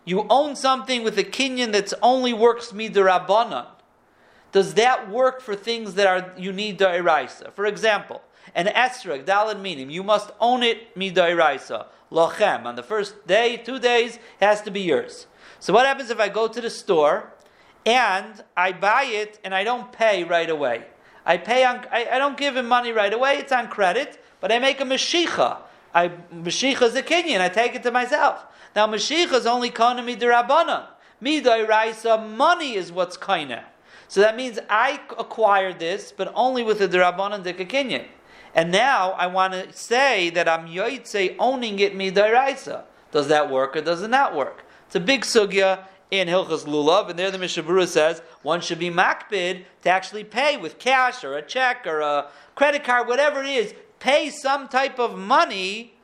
you 0.05 0.27
own 0.31 0.57
something 0.57 1.03
with 1.05 1.19
a 1.19 1.25
kinyan 1.25 1.73
that 1.73 1.93
only 2.03 2.33
works 2.33 2.73
midirabanan. 2.73 3.67
Does 4.53 4.75
that 4.75 5.11
work 5.11 5.41
for 5.41 5.55
things 5.55 5.95
that 5.95 6.07
are 6.07 6.33
you 6.37 6.53
need 6.53 6.79
da'iraisa? 6.79 7.53
For 7.53 7.67
example, 7.67 8.23
an 8.55 8.67
esrog, 8.67 9.25
dalad 9.25 9.61
minim, 9.61 9.91
you 9.91 10.03
must 10.03 10.31
own 10.41 10.63
it 10.63 10.95
mida'iraisa. 10.97 11.87
Lochem, 12.11 12.65
on 12.65 12.75
the 12.75 12.83
first 12.83 13.27
day, 13.27 13.57
two 13.57 13.79
days, 13.79 14.19
has 14.41 14.61
to 14.63 14.71
be 14.71 14.81
yours. 14.81 15.27
So 15.61 15.73
what 15.73 15.87
happens 15.87 16.11
if 16.11 16.19
I 16.19 16.29
go 16.29 16.49
to 16.49 16.61
the 16.61 16.71
store 16.71 17.33
and 17.87 18.43
I 18.57 18.73
buy 18.73 19.05
it 19.05 19.39
and 19.45 19.55
I 19.55 19.63
don't 19.63 19.93
pay 19.93 20.25
right 20.25 20.51
away? 20.51 20.87
I 21.25 21.37
pay 21.37 21.65
on, 21.65 21.87
I, 21.93 22.09
I 22.13 22.19
don't 22.19 22.37
give 22.37 22.57
him 22.57 22.67
money 22.67 22.93
right 22.93 23.13
away, 23.13 23.37
it's 23.37 23.53
on 23.53 23.69
credit, 23.69 24.21
but 24.41 24.51
I 24.51 24.59
make 24.59 24.81
a 24.81 24.85
mashicha. 24.85 25.59
I 25.95 26.09
mashicha 26.09 26.83
is 26.83 26.95
a 26.95 27.03
kinyan, 27.03 27.41
I 27.41 27.49
take 27.49 27.75
it 27.75 27.83
to 27.85 27.91
myself. 27.91 28.45
Now 28.75 28.87
mashicha 28.87 29.33
is 29.33 29.47
only 29.47 29.71
kana 29.71 30.03
midirabana. 30.03 30.87
Midairaisa, 31.23 32.37
money 32.37 32.75
is 32.75 32.91
what's 32.91 33.17
kaina. 33.17 33.65
So 34.09 34.21
that 34.21 34.37
means 34.37 34.59
I 34.69 35.01
acquired 35.19 35.79
this, 35.79 36.13
but 36.13 36.33
only 36.35 36.63
with 36.63 36.79
the 36.79 36.89
dirabanan 36.89 37.45
dikakinyan. 37.45 38.07
And 38.55 38.73
now 38.73 39.13
I 39.13 39.27
want 39.29 39.53
to 39.53 39.73
say 39.73 40.31
that 40.31 40.49
I'm 40.49 40.67
yoitze 40.67 41.37
owning 41.39 41.79
it 41.79 41.95
midairaisa. 41.95 42.83
Does 43.13 43.29
that 43.29 43.51
work 43.51 43.77
or 43.77 43.81
does 43.81 44.03
it 44.03 44.11
not 44.11 44.35
work? 44.35 44.65
It's 44.87 44.97
a 44.97 45.01
big 45.01 45.23
sugya 45.23 45.85
in 46.11 46.27
Hilchas 46.27 46.65
Lulav, 46.65 47.09
and 47.09 47.19
there 47.19 47.31
the 47.31 47.39
Mishnah 47.39 47.63
Berurah 47.63 47.87
says 47.87 48.23
one 48.43 48.61
should 48.61 48.81
be 48.81 48.91
makbid 48.91 49.65
to 49.83 49.89
actually 49.89 50.25
pay 50.25 50.57
with 50.57 50.79
cash 50.79 51.23
or 51.23 51.37
a 51.37 51.43
check 51.43 51.87
or 51.87 52.01
a 52.01 52.29
credit 52.57 52.83
card, 52.83 53.07
whatever 53.07 53.43
it 53.43 53.49
is, 53.49 53.75
pay 54.01 54.31
some 54.31 54.67
type 54.67 54.99
of 54.99 55.17
money 55.17 55.95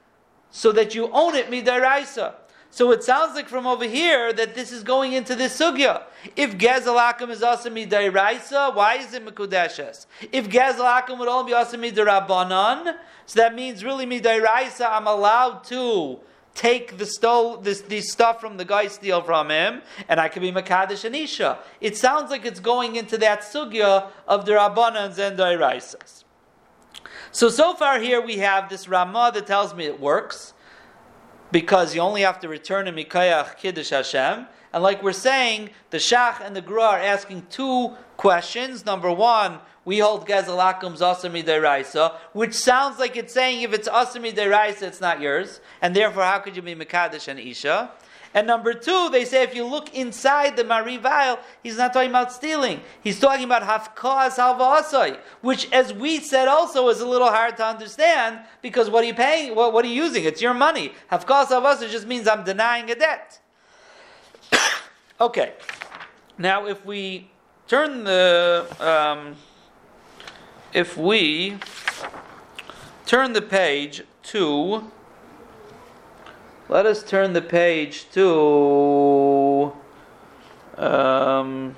so 0.50 0.70
that 0.72 0.94
you 0.94 1.10
own 1.12 1.34
it 1.34 1.50
midaraisa. 1.50 2.34
So 2.70 2.90
it 2.92 3.02
sounds 3.02 3.34
like 3.34 3.48
from 3.48 3.66
over 3.66 3.86
here 3.86 4.34
that 4.34 4.54
this 4.54 4.70
is 4.70 4.82
going 4.82 5.14
into 5.14 5.34
this 5.34 5.58
sugya. 5.58 6.02
If 6.36 6.58
gezalakim 6.58 7.30
is 7.30 7.42
also 7.42 7.70
midaraisa, 7.70 8.74
why 8.74 8.96
is 8.96 9.14
it 9.14 9.24
mekudeshes? 9.24 10.06
If 10.30 10.48
gezalakim 10.48 11.18
would 11.18 11.28
only 11.28 11.50
be 11.50 11.54
also 11.54 11.78
midarabanan, 11.78 12.96
so 13.24 13.40
that 13.40 13.54
means 13.54 13.82
really 13.82 14.04
midaraisa, 14.04 14.90
I'm 14.90 15.06
allowed 15.06 15.64
to 15.64 16.20
take 16.54 16.98
the 16.98 17.06
stole 17.06 17.56
this, 17.56 17.80
this 17.82 18.12
stuff 18.12 18.40
from 18.40 18.58
the 18.58 18.64
guy 18.64 18.88
steal 18.88 19.22
from 19.22 19.50
him, 19.50 19.82
and 20.08 20.20
I 20.20 20.28
could 20.28 20.42
be 20.42 20.52
Makadish 20.52 21.04
and 21.04 21.16
Isha. 21.16 21.58
It 21.80 21.96
sounds 21.96 22.30
like 22.30 22.44
it's 22.44 22.60
going 22.60 22.96
into 22.96 23.16
that 23.18 23.40
sugya 23.40 24.08
of 24.28 24.44
the 24.44 24.52
Rabbanans 24.52 25.18
and 25.18 25.38
the 25.38 25.44
Iraisas. 25.44 26.24
So, 27.36 27.50
so 27.50 27.74
far 27.74 28.00
here 28.00 28.22
we 28.22 28.38
have 28.38 28.70
this 28.70 28.88
Ramah 28.88 29.30
that 29.34 29.46
tells 29.46 29.74
me 29.74 29.84
it 29.84 30.00
works, 30.00 30.54
because 31.52 31.94
you 31.94 32.00
only 32.00 32.22
have 32.22 32.40
to 32.40 32.48
return 32.48 32.88
a 32.88 32.92
Mikayach 32.94 33.58
Kiddush 33.58 33.90
Hashem. 33.90 34.46
And 34.72 34.82
like 34.82 35.02
we're 35.02 35.12
saying, 35.12 35.68
the 35.90 35.98
Shach 35.98 36.40
and 36.40 36.56
the 36.56 36.62
Gra 36.62 36.82
are 36.82 36.98
asking 36.98 37.48
two 37.50 37.94
questions. 38.16 38.86
Number 38.86 39.12
one, 39.12 39.58
we 39.84 39.98
hold 39.98 40.26
Gezalakum 40.26 40.96
Zasami 40.96 41.44
Deraisa, 41.44 42.14
which 42.32 42.54
sounds 42.54 42.98
like 42.98 43.18
it's 43.18 43.34
saying 43.34 43.60
if 43.60 43.74
it's 43.74 43.86
Asami 43.86 44.34
Deraisa, 44.34 44.84
it's 44.84 45.02
not 45.02 45.20
yours. 45.20 45.60
And 45.82 45.94
therefore, 45.94 46.22
how 46.22 46.38
could 46.38 46.56
you 46.56 46.62
be 46.62 46.74
Mekadesh 46.74 47.28
and 47.28 47.38
Isha? 47.38 47.90
And 48.36 48.46
number 48.46 48.74
two, 48.74 49.08
they 49.08 49.24
say 49.24 49.44
if 49.44 49.54
you 49.54 49.64
look 49.64 49.94
inside 49.94 50.58
the 50.58 50.62
Marivail, 50.62 51.38
he's 51.62 51.78
not 51.78 51.94
talking 51.94 52.10
about 52.10 52.30
stealing. 52.30 52.82
He's 53.02 53.18
talking 53.18 53.44
about 53.44 53.62
Hafkaz 53.62 54.36
Halvasai, 54.36 55.18
which, 55.40 55.72
as 55.72 55.94
we 55.94 56.20
said 56.20 56.46
also, 56.46 56.86
is 56.90 57.00
a 57.00 57.06
little 57.08 57.30
hard 57.30 57.56
to 57.56 57.64
understand 57.64 58.40
because 58.60 58.90
what 58.90 59.02
are 59.04 59.06
you 59.06 59.14
paying? 59.14 59.54
What, 59.54 59.72
what 59.72 59.86
are 59.86 59.88
you 59.88 59.94
using? 60.04 60.24
It's 60.24 60.42
your 60.42 60.52
money. 60.52 60.92
Hafkaz 61.10 61.46
Halvasai 61.46 61.90
just 61.90 62.06
means 62.06 62.28
I'm 62.28 62.44
denying 62.44 62.90
a 62.90 62.94
debt. 62.94 63.40
okay. 65.20 65.54
Now, 66.36 66.66
if 66.66 66.84
we 66.84 67.30
turn 67.66 68.04
the. 68.04 68.66
Um, 68.78 69.36
if 70.74 70.98
we 70.98 71.56
turn 73.06 73.32
the 73.32 73.40
page 73.40 74.02
to, 74.24 74.92
let 76.68 76.84
us 76.84 77.02
turn 77.02 77.32
the 77.32 77.42
page 77.42 78.10
to, 78.10 79.72
um, 80.76 81.76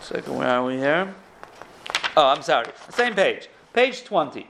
second, 0.00 0.36
where 0.36 0.48
are 0.48 0.64
we 0.64 0.76
here? 0.76 1.14
Oh, 2.16 2.28
I'm 2.28 2.42
sorry. 2.42 2.66
Same 2.90 3.14
page. 3.14 3.48
Page 3.72 4.04
20. 4.04 4.48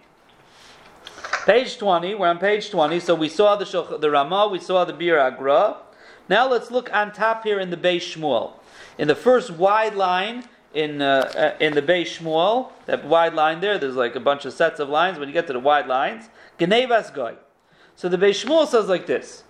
Page 1.47 1.77
20, 1.77 2.15
we're 2.15 2.29
on 2.29 2.39
page 2.39 2.71
20, 2.71 3.01
so 3.01 3.15
we 3.15 3.29
saw 3.29 3.57
the, 3.57 3.99
the 3.99 4.11
Ramah, 4.11 4.49
we 4.49 4.59
saw 4.59 4.85
the 4.85 4.95
Bir 4.95 5.17
Hagra. 5.17 5.77
Now 6.27 6.49
let's 6.49 6.71
look 6.71 6.91
on 6.95 7.13
top 7.13 7.45
here 7.45 7.61
in 7.61 7.69
the 7.69 7.77
Beis 7.77 8.01
Shmuel. 8.01 8.53
In 8.97 9.09
the 9.09 9.15
first 9.15 9.51
wide 9.51 9.95
line 9.95 10.45
in 10.75 11.01
uh, 11.01 11.31
uh, 11.37 11.65
in 11.65 11.75
the 11.75 11.83
Beis 11.83 12.19
Shmuel, 12.19 12.73
that 12.87 13.05
wide 13.05 13.35
line 13.35 13.61
there, 13.61 13.79
there's 13.79 13.97
like 13.97 14.17
a 14.17 14.21
bunch 14.21 14.45
of 14.45 14.53
sets 14.53 14.81
of 14.81 14.89
lines. 14.89 15.19
When 15.19 15.29
you 15.29 15.33
get 15.33 15.47
to 15.47 15.53
the 15.53 15.61
wide 15.61 15.87
lines, 15.87 16.29
Genevas 16.59 17.15
Goy. 17.15 17.37
So 17.97 18.09
the 18.09 18.19
Beis 18.19 18.45
Shmuel 18.45 18.67
says 18.67 18.89
like 18.89 19.07
this. 19.07 19.45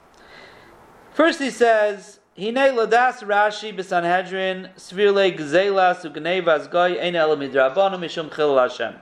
First 1.13 1.41
he 1.41 1.51
says, 1.51 2.21
Hine 2.37 2.55
ladas 2.55 3.23
Rashi 3.23 3.73
b'Sanhedrin 3.73 4.75
svirle 4.75 5.37
gzelas 5.39 6.05
u'gnevas 6.05 6.69
goy 6.69 6.99
ein 7.01 7.15
el 7.15 7.37
midrabanu 7.37 7.99
mishum 7.99 8.35
chil 8.35 8.59
Hashem. 8.59 8.95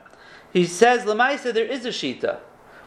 He 0.52 0.66
says, 0.66 1.04
Lamaisa, 1.04 1.54
there 1.54 1.64
is 1.64 1.86
a 1.86 1.88
shita. 1.88 2.40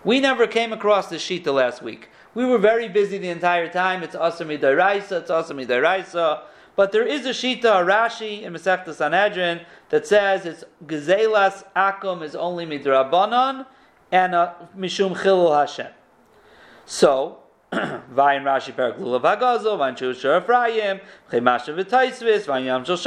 We 0.03 0.19
never 0.19 0.45
came 0.45 0.71
across 0.71 1.07
the 1.07 1.15
shita 1.15 1.51
last 1.51 1.81
week. 1.81 2.09
We 2.35 2.45
were 2.45 2.59
very 2.59 2.87
busy 2.87 3.17
the 3.17 3.29
entire 3.29 3.67
time. 3.67 4.03
It's 4.03 4.15
Asami 4.15 4.59
Daraisa, 4.59 5.21
it's 5.21 5.31
Asami 5.31 5.65
Daraisa. 5.65 6.41
But 6.75 6.91
there 6.91 7.05
is 7.05 7.25
a 7.25 7.29
Shita, 7.29 7.63
a 7.63 7.85
Rashi 7.85 8.41
in 8.41 8.53
Masechta 8.53 8.93
Sanhedrin 8.93 9.61
that 9.89 10.05
says 10.05 10.45
it's 10.45 10.63
Gezelas 10.85 11.63
Akum 11.75 12.21
is 12.21 12.35
only 12.35 12.65
Midrabanan 12.65 13.65
and 14.11 14.35
uh, 14.35 14.53
Mishum 14.77 15.15
Chilul 15.15 15.57
Hashem. 15.57 15.91
So, 16.85 17.39
Vayin 17.71 18.43
Rashi 18.43 18.75
Perak 18.75 18.97
Lulav 18.97 19.21
Hagazo, 19.21 19.77
Vayin 19.77 19.97
Shusha 19.97 20.41
Ephraim, 20.41 20.99
Chemasha 21.31 21.73
V'taisvis, 21.75 22.45
Vayin 22.45 22.65
Yam 22.65 22.83
Shal 22.83 22.97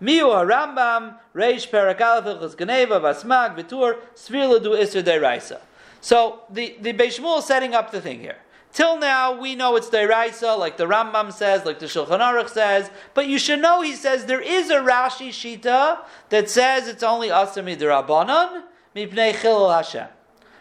Miu 0.00 0.26
HaRambam, 0.30 1.16
Reish 1.34 1.70
Perak 1.70 2.00
Aleph, 2.00 2.24
Ilchas 2.24 2.56
Geneva, 2.56 3.00
Vasmag, 3.00 3.56
Vitur, 3.56 3.98
Svir 4.14 4.58
Ladu 4.58 4.78
Isser 4.78 5.02
Deraisa. 5.02 5.60
So 6.00 6.42
the, 6.50 6.76
the 6.80 6.92
Beis 6.92 7.18
Shmuel 7.18 7.40
is 7.40 7.44
setting 7.44 7.74
up 7.74 7.90
the 7.90 8.00
thing 8.00 8.20
here. 8.20 8.36
Till 8.76 8.98
now, 8.98 9.32
we 9.40 9.54
know 9.54 9.74
it's 9.76 9.88
Deraisa, 9.88 10.58
like 10.58 10.76
the 10.76 10.84
Rambam 10.84 11.32
says, 11.32 11.64
like 11.64 11.78
the 11.78 11.86
Shulchan 11.86 12.20
Aruch 12.20 12.50
says, 12.50 12.90
but 13.14 13.26
you 13.26 13.38
should 13.38 13.62
know, 13.62 13.80
he 13.80 13.94
says, 13.94 14.26
there 14.26 14.42
is 14.42 14.68
a 14.68 14.74
Rashi 14.74 15.30
Shita 15.30 16.00
that 16.28 16.50
says 16.50 16.86
it's 16.86 17.02
only 17.02 17.28
Asami 17.28 17.74
Derabanan, 17.74 18.64
Mipnei 18.94 19.32
Chilul 19.32 19.74
Hashem. 19.74 20.08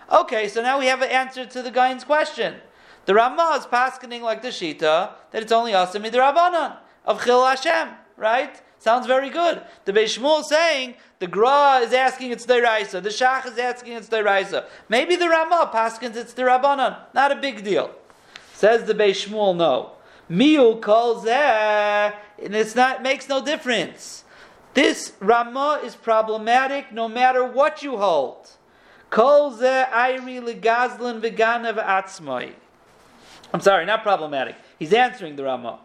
Okay, 0.09 0.47
so 0.47 0.61
now 0.61 0.79
we 0.79 0.85
have 0.85 1.01
an 1.01 1.09
answer 1.09 1.45
to 1.45 1.61
the 1.61 1.69
guy's 1.69 2.05
question. 2.05 2.55
The 3.05 3.13
Ramah 3.15 3.57
is 3.59 3.65
paskening 3.65 4.21
like 4.21 4.41
the 4.41 4.47
Shita 4.47 5.11
that 5.31 5.43
it's 5.43 5.51
only 5.51 5.73
Asami 5.73 6.09
Derabanan, 6.09 6.77
of 7.03 7.19
Chilul 7.19 7.49
Hashem, 7.49 7.95
right? 8.15 8.61
Sounds 8.79 9.07
very 9.07 9.29
good. 9.29 9.61
The 9.83 9.91
Beis 9.91 10.17
Shmuel 10.17 10.39
is 10.39 10.47
saying 10.47 10.93
the 11.19 11.27
Gra 11.27 11.79
is 11.83 11.91
asking 11.91 12.31
it's 12.31 12.45
Deraisa, 12.45 13.03
the 13.03 13.09
Shach 13.09 13.45
is 13.45 13.57
asking 13.57 13.91
it's 13.91 14.07
Deraisa. 14.07 14.67
Maybe 14.87 15.17
the 15.17 15.27
Ramah 15.27 15.69
paskins 15.73 16.15
it's 16.15 16.31
the 16.31 16.43
Rabbanan. 16.43 16.95
Not 17.13 17.33
a 17.33 17.35
big 17.35 17.61
deal. 17.65 17.93
Says 18.65 18.85
the 18.85 18.95
Beis 18.95 19.27
Shmuel, 19.27 19.55
no. 19.55 19.91
Miu 20.27 20.81
calls 20.81 21.27
and 21.27 22.15
it's 22.39 22.73
not 22.73 23.03
makes 23.03 23.29
no 23.29 23.45
difference. 23.45 24.23
This 24.73 25.13
Ramah 25.19 25.81
is 25.83 25.95
problematic 25.95 26.91
no 26.91 27.07
matter 27.07 27.45
what 27.45 27.83
you 27.83 27.97
hold. 27.97 28.49
Kol 29.11 29.51
zeh 29.51 29.87
ayri 29.91 30.41
legazlin 30.41 31.21
v'ganav 31.21 31.77
atzmai. 31.77 32.53
I'm 33.53 33.61
sorry, 33.61 33.85
not 33.85 34.01
problematic. 34.01 34.55
He's 34.79 34.93
answering 34.93 35.35
the 35.35 35.43
Ramah. 35.43 35.81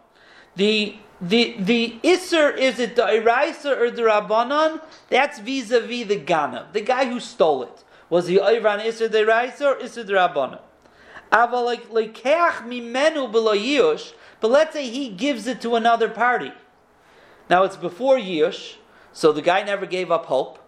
The 0.55 0.95
the 1.21 1.57
the 1.59 1.99
Isser 2.03 2.57
is 2.57 2.79
it 2.79 2.95
the 2.95 3.03
Iraisa 3.03 3.77
or 3.77 3.91
the 3.91 4.01
Rabbanon? 4.01 4.81
That's 5.07 5.37
vis-a-vis 5.37 6.07
the 6.07 6.19
Ganav, 6.19 6.73
the 6.73 6.81
guy 6.81 7.05
who 7.05 7.19
stole 7.19 7.61
it. 7.61 7.83
Was 8.09 8.25
he 8.25 8.41
Iran 8.41 8.79
Isser 8.79 9.07
the 9.07 9.19
Iraisa 9.19 9.61
or 9.61 9.75
Isser 9.75 10.03
the 10.03 10.13
Rabbanon? 10.13 10.61
But 11.31 11.63
let's 14.49 14.73
say 14.73 14.89
he 14.89 15.09
gives 15.09 15.47
it 15.47 15.61
to 15.61 15.75
another 15.75 16.09
party. 16.09 16.51
Now 17.49 17.63
it's 17.63 17.77
before 17.77 18.17
Yush, 18.17 18.75
so 19.13 19.31
the 19.31 19.41
guy 19.41 19.63
never 19.63 19.85
gave 19.85 20.11
up 20.11 20.25
hope. 20.25 20.59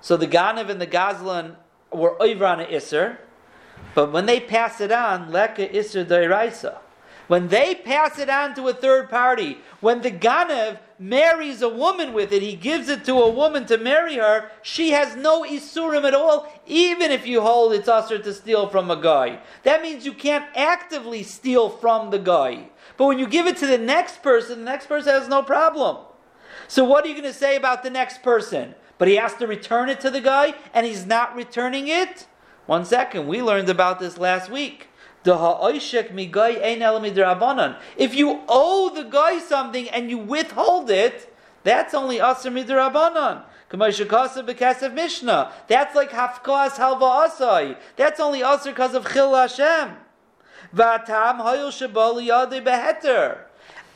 So 0.00 0.16
the 0.16 0.26
Ganav 0.26 0.68
and 0.68 0.80
the 0.80 0.86
Gazlan 0.86 1.56
were 1.92 2.16
Ivran 2.20 2.70
Isser. 2.70 3.18
But 3.94 4.12
when 4.12 4.26
they 4.26 4.40
pass 4.40 4.80
it 4.80 4.92
on, 4.92 5.32
leka 5.32 5.68
isser 5.68 6.04
deiraisa. 6.04 6.78
When 7.26 7.48
they 7.48 7.74
pass 7.74 8.18
it 8.18 8.28
on 8.28 8.54
to 8.54 8.68
a 8.68 8.74
third 8.74 9.08
party, 9.08 9.58
when 9.80 10.02
the 10.02 10.10
Ganev 10.10 10.78
marries 10.98 11.62
a 11.62 11.68
woman 11.68 12.12
with 12.12 12.32
it, 12.32 12.42
he 12.42 12.54
gives 12.54 12.88
it 12.88 13.04
to 13.04 13.14
a 13.14 13.30
woman 13.30 13.64
to 13.66 13.78
marry 13.78 14.16
her, 14.16 14.50
she 14.62 14.90
has 14.90 15.16
no 15.16 15.42
Isurim 15.42 16.04
at 16.04 16.14
all, 16.14 16.52
even 16.66 17.10
if 17.10 17.26
you 17.26 17.40
hold 17.40 17.72
it's 17.72 17.88
usher 17.88 18.18
to 18.18 18.34
steal 18.34 18.68
from 18.68 18.90
a 18.90 19.00
guy. 19.00 19.40
That 19.62 19.82
means 19.82 20.04
you 20.04 20.12
can't 20.12 20.44
actively 20.54 21.22
steal 21.22 21.70
from 21.70 22.10
the 22.10 22.18
guy. 22.18 22.68
But 22.96 23.06
when 23.06 23.18
you 23.18 23.26
give 23.26 23.46
it 23.46 23.56
to 23.58 23.66
the 23.66 23.78
next 23.78 24.22
person, 24.22 24.58
the 24.60 24.70
next 24.70 24.86
person 24.86 25.12
has 25.14 25.28
no 25.28 25.42
problem. 25.42 26.04
So 26.68 26.84
what 26.84 27.04
are 27.04 27.08
you 27.08 27.14
going 27.14 27.24
to 27.24 27.32
say 27.32 27.56
about 27.56 27.82
the 27.82 27.90
next 27.90 28.22
person? 28.22 28.74
But 28.98 29.08
he 29.08 29.16
has 29.16 29.34
to 29.34 29.46
return 29.46 29.88
it 29.88 30.00
to 30.00 30.10
the 30.10 30.20
guy, 30.20 30.54
and 30.72 30.86
he's 30.86 31.06
not 31.06 31.34
returning 31.34 31.88
it? 31.88 32.26
One 32.66 32.84
second, 32.84 33.26
we 33.26 33.42
learned 33.42 33.68
about 33.68 33.98
this 33.98 34.16
last 34.18 34.50
week. 34.50 34.88
If 35.24 35.30
you 38.14 38.40
owe 38.48 38.90
the 38.94 39.04
guy 39.04 39.38
something 39.38 39.88
and 39.88 40.10
you 40.10 40.18
withhold 40.18 40.90
it, 40.90 41.34
that's 41.62 41.94
only 41.94 42.18
Asr 42.18 42.52
Midrabanan. 42.52 43.44
Mishnah. 44.92 45.52
That's 45.66 45.96
like 45.96 46.10
Hafkas 46.10 46.72
Halva 46.72 47.28
Asai. 47.28 47.78
That's 47.96 48.20
only 48.20 48.40
Asr 48.40 48.66
because 48.66 48.94
of 48.94 49.10
Chil 49.10 49.34
Hashem. 49.34 49.96
Vatam 50.74 51.40
Hayil 51.40 51.70
Shabali 51.70 52.28
Beheter. 52.62 53.46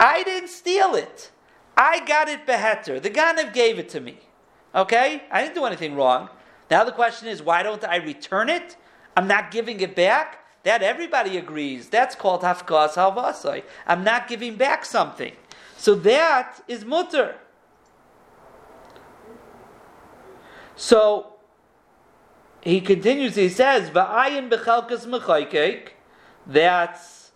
I 0.00 0.22
didn't 0.22 0.48
steal 0.48 0.94
it. 0.94 1.30
I 1.76 2.04
got 2.04 2.28
it 2.28 2.46
beheter. 2.46 3.00
The 3.00 3.10
Ganev 3.10 3.52
gave 3.52 3.78
it 3.78 3.88
to 3.90 4.00
me. 4.00 4.18
Okay? 4.74 5.22
I 5.30 5.42
didn't 5.42 5.54
do 5.54 5.64
anything 5.64 5.94
wrong. 5.94 6.28
Now 6.70 6.84
the 6.84 6.92
question 6.92 7.28
is, 7.28 7.42
why 7.42 7.62
don't 7.62 7.84
I 7.84 7.96
return 7.96 8.48
it? 8.48 8.76
I'm 9.16 9.28
not 9.28 9.50
giving 9.50 9.80
it 9.80 9.94
back. 9.94 10.44
That 10.68 10.82
everybody 10.82 11.38
agrees. 11.38 11.88
That's 11.88 12.14
called 12.14 12.42
hafkas 12.42 12.92
halvasai. 12.92 13.62
I'm 13.86 14.04
not 14.04 14.28
giving 14.28 14.56
back 14.56 14.84
something. 14.84 15.32
So 15.78 15.94
that 15.94 16.60
is 16.68 16.84
mutter. 16.84 17.36
So 20.76 21.36
he 22.60 22.82
continues. 22.82 23.34
He 23.36 23.48
says, 23.48 23.88
"Va'ayin 23.88 24.50
bechalkas 24.50 25.06
mechaykek." 25.06 25.92
That's 26.46 27.32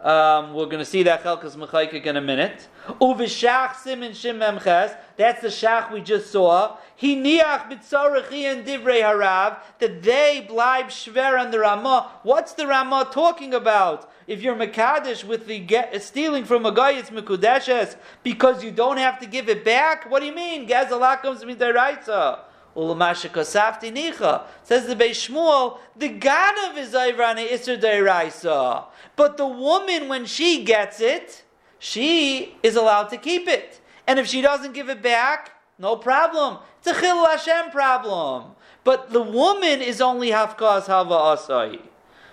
um, 0.00 0.54
we're 0.54 0.64
going 0.64 0.78
to 0.78 0.86
see 0.86 1.02
that 1.02 1.22
chalkas 1.22 1.56
mechaykek 1.56 2.06
in 2.06 2.16
a 2.16 2.22
minute. 2.22 2.66
Uvishach 2.98 3.76
simin 3.76 4.12
shim 4.12 4.38
memches. 4.38 4.96
That's 5.18 5.42
the 5.42 5.48
shach 5.48 5.92
we 5.92 6.00
just 6.00 6.32
saw. 6.32 6.78
He 7.00 7.16
niach 7.16 7.70
b'tzarachi 7.70 8.42
and 8.44 8.66
divrei 8.66 9.00
harav 9.00 9.56
that 9.78 10.02
they 10.02 10.46
blibe 10.46 10.88
shver 10.88 11.40
on 11.40 11.50
the 11.50 11.58
Ramah. 11.60 12.10
What's 12.24 12.52
the 12.52 12.66
Ramah 12.66 13.08
talking 13.10 13.54
about? 13.54 14.12
If 14.26 14.42
you're 14.42 14.54
mekadesh 14.54 15.24
with 15.24 15.46
the 15.46 15.60
get, 15.60 16.02
stealing 16.02 16.44
from 16.44 16.66
a 16.66 16.72
guy, 16.72 16.90
it's 16.90 17.08
mekudeshes 17.08 17.96
because 18.22 18.62
you 18.62 18.70
don't 18.70 18.98
have 18.98 19.18
to 19.20 19.26
give 19.26 19.48
it 19.48 19.64
back. 19.64 20.10
What 20.10 20.20
do 20.20 20.26
you 20.26 20.34
mean? 20.34 20.68
Gazalakoms 20.68 21.42
midaraitza. 21.42 22.40
Ulamashakosafti 22.76 23.96
nicha 23.96 24.42
says 24.62 24.86
the 24.86 24.94
Beis 24.94 25.26
Shmuel. 25.26 25.78
The 25.96 26.10
ganav 26.10 26.76
is 26.76 26.92
ivrane 26.92 27.50
iser 27.50 27.78
deraisa, 27.78 28.84
but 29.16 29.38
the 29.38 29.46
woman 29.46 30.10
when 30.10 30.26
she 30.26 30.64
gets 30.64 31.00
it, 31.00 31.44
she 31.78 32.56
is 32.62 32.76
allowed 32.76 33.04
to 33.04 33.16
keep 33.16 33.48
it, 33.48 33.80
and 34.06 34.18
if 34.18 34.26
she 34.26 34.42
doesn't 34.42 34.74
give 34.74 34.90
it 34.90 35.00
back, 35.00 35.52
no 35.80 35.96
problem. 35.96 36.58
It's 36.78 36.86
a 36.86 37.00
Chil 37.00 37.24
Hashem 37.24 37.70
problem. 37.70 38.52
But 38.84 39.10
the 39.10 39.22
woman 39.22 39.80
is 39.80 40.00
only 40.00 40.30
Hafkas 40.30 40.86
Hava 40.86 41.14
Asai. 41.14 41.80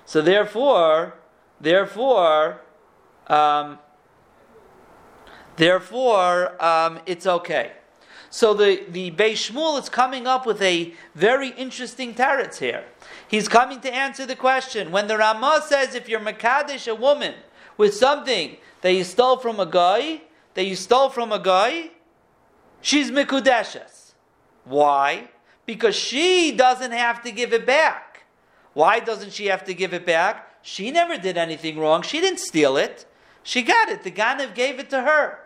So 0.05 0.21
therefore, 0.21 1.15
therefore, 1.59 2.61
um, 3.27 3.79
therefore, 5.55 6.61
um, 6.63 6.99
it's 7.05 7.25
okay. 7.25 7.71
So 8.29 8.53
the, 8.53 8.83
the 8.89 9.11
Beis 9.11 9.51
Shmuel 9.51 9.81
is 9.81 9.87
coming 9.87 10.27
up 10.27 10.45
with 10.45 10.61
a 10.61 10.93
very 11.15 11.49
interesting 11.49 12.13
teretz 12.13 12.57
here. 12.57 12.83
He's 13.27 13.47
coming 13.47 13.79
to 13.81 13.93
answer 13.93 14.25
the 14.25 14.35
question. 14.35 14.91
When 14.91 15.07
the 15.07 15.17
Ramah 15.17 15.63
says 15.65 15.95
if 15.95 16.09
you're 16.09 16.19
Makadish, 16.19 16.87
a 16.87 16.95
woman, 16.95 17.33
with 17.77 17.93
something 17.93 18.57
that 18.81 18.91
you 18.91 19.05
stole 19.05 19.37
from 19.37 19.59
a 19.59 19.65
guy, 19.65 20.21
that 20.55 20.65
you 20.65 20.75
stole 20.75 21.09
from 21.09 21.31
a 21.31 21.39
guy, 21.39 21.91
she's 22.81 23.11
mikudeshes. 23.11 24.13
Why? 24.65 25.29
Because 25.65 25.95
she 25.95 26.51
doesn't 26.51 26.91
have 26.91 27.21
to 27.23 27.31
give 27.31 27.53
it 27.53 27.65
back. 27.65 28.25
Why 28.73 28.99
doesn't 28.99 29.33
she 29.33 29.47
have 29.47 29.63
to 29.65 29.73
give 29.73 29.93
it 29.93 30.05
back? 30.05 30.61
She 30.61 30.91
never 30.91 31.17
did 31.17 31.37
anything 31.37 31.79
wrong. 31.79 32.01
She 32.01 32.19
didn't 32.19 32.39
steal 32.39 32.77
it. 32.77 33.05
She 33.43 33.61
got 33.61 33.89
it. 33.89 34.03
The 34.03 34.11
Ganev 34.11 34.53
gave 34.53 34.79
it 34.79 34.89
to 34.89 35.01
her. 35.01 35.39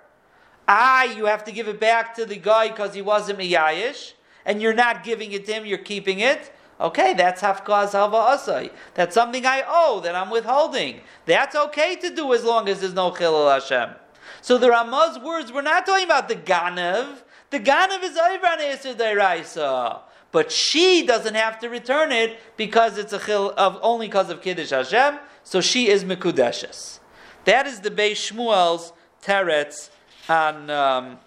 Ah, 0.68 1.04
you 1.04 1.26
have 1.26 1.44
to 1.46 1.52
give 1.52 1.68
it 1.68 1.80
back 1.80 2.16
to 2.16 2.26
the 2.26 2.36
guy 2.36 2.70
because 2.70 2.94
he 2.94 3.02
wasn't 3.02 3.40
miyayish, 3.40 4.14
and 4.46 4.62
you're 4.62 4.74
not 4.74 5.04
giving 5.04 5.32
it 5.32 5.46
to 5.46 5.54
him, 5.54 5.66
you're 5.66 5.78
keeping 5.78 6.20
it. 6.20 6.52
Okay, 6.80 7.14
that's 7.14 7.42
hafkaz 7.42 7.92
hava 7.92 8.18
asai. 8.18 8.72
That's 8.96 9.14
something 9.14 9.46
I 9.46 9.64
owe 9.68 10.00
that 10.00 10.16
I'm 10.16 10.30
withholding. 10.30 11.02
That's 11.26 11.56
okay 11.56 11.96
to 11.98 12.16
do 12.16 12.34
as 12.34 12.44
long 12.44 12.68
as 12.70 12.80
there's 12.82 12.94
no 12.94 13.12
chilul 13.12 13.54
Hashem. 13.54 13.96
So 14.42 14.58
the 14.58 14.70
Ramah's 14.70 15.20
words, 15.20 15.52
we're 15.52 15.62
not 15.62 15.86
talking 15.86 16.06
about 16.06 16.28
the 16.28 16.36
Ganev. 16.36 17.22
The 17.52 17.60
Ganev 17.60 18.04
is 18.04 18.18
Ivran 18.18 18.58
Eser 18.58 18.96
Deiraisa. 18.96 20.02
But 20.32 20.52
she 20.52 21.06
doesn't 21.06 21.36
have 21.36 21.60
to 21.60 21.70
return 21.70 22.12
it 22.12 22.40
because 22.58 22.98
it's 22.98 23.14
a 23.14 23.20
chil 23.20 23.54
of 23.56 23.78
only 23.84 24.08
because 24.08 24.30
of 24.30 24.42
Kiddush 24.42 24.72
Hashem. 24.72 25.20
So 25.44 25.62
she 25.62 25.90
is 25.90 26.04
Mekudeshes. 26.04 27.00
That 27.46 27.68
is 27.68 27.82
the 27.82 27.92
Beis 27.92 28.32
Shmuel's 28.32 28.94
teretz 29.22 29.90
on, 30.28 30.70
um, 30.70 31.20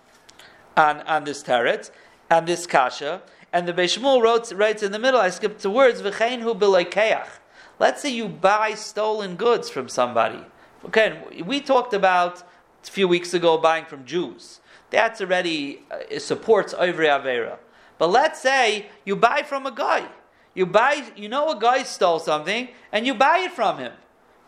on, 0.77 1.01
on 1.03 1.25
this 1.25 1.43
teretz, 1.43 1.91
and 2.31 2.47
this 2.49 2.67
kasha. 2.67 3.23
And 3.53 3.69
the 3.69 3.73
Beis 3.73 3.97
Shmuel 3.97 4.23
wrote, 4.23 4.51
writes 4.53 4.83
in 4.83 4.91
the 4.91 4.99
middle, 4.99 5.21
I 5.21 5.31
skipped 5.31 5.61
the 5.61 5.71
words, 5.71 6.03
V'chein 6.03 7.29
Let's 7.79 8.03
say 8.03 8.11
you 8.11 8.29
buy 8.29 8.75
stolen 8.75 9.37
goods 9.37 9.71
from 9.71 9.89
somebody. 9.89 10.41
Okay, 10.87 11.23
we 11.45 11.61
talked 11.61 11.95
about 11.95 12.43
a 12.89 12.93
few 12.93 13.09
weeks 13.09 13.35
ago 13.35 13.59
buying 13.59 13.85
from 13.85 14.05
Jews. 14.05 14.61
That's 14.91 15.21
already 15.21 15.83
uh, 15.91 16.19
supports 16.19 16.73
Ivri 16.75 17.09
Avera. 17.09 17.59
But 17.99 18.11
let's 18.11 18.41
say 18.41 18.87
you 19.05 19.17
buy 19.17 19.43
from 19.43 19.67
a 19.67 19.73
guy. 19.73 20.09
You 20.55 20.67
buy, 20.67 21.11
you 21.17 21.29
know, 21.29 21.51
a 21.51 21.59
guy 21.59 21.83
stole 21.83 22.21
something, 22.21 22.69
and 22.93 23.07
you 23.07 23.15
buy 23.15 23.39
it 23.39 23.53
from 23.53 23.79
him. 23.79 23.93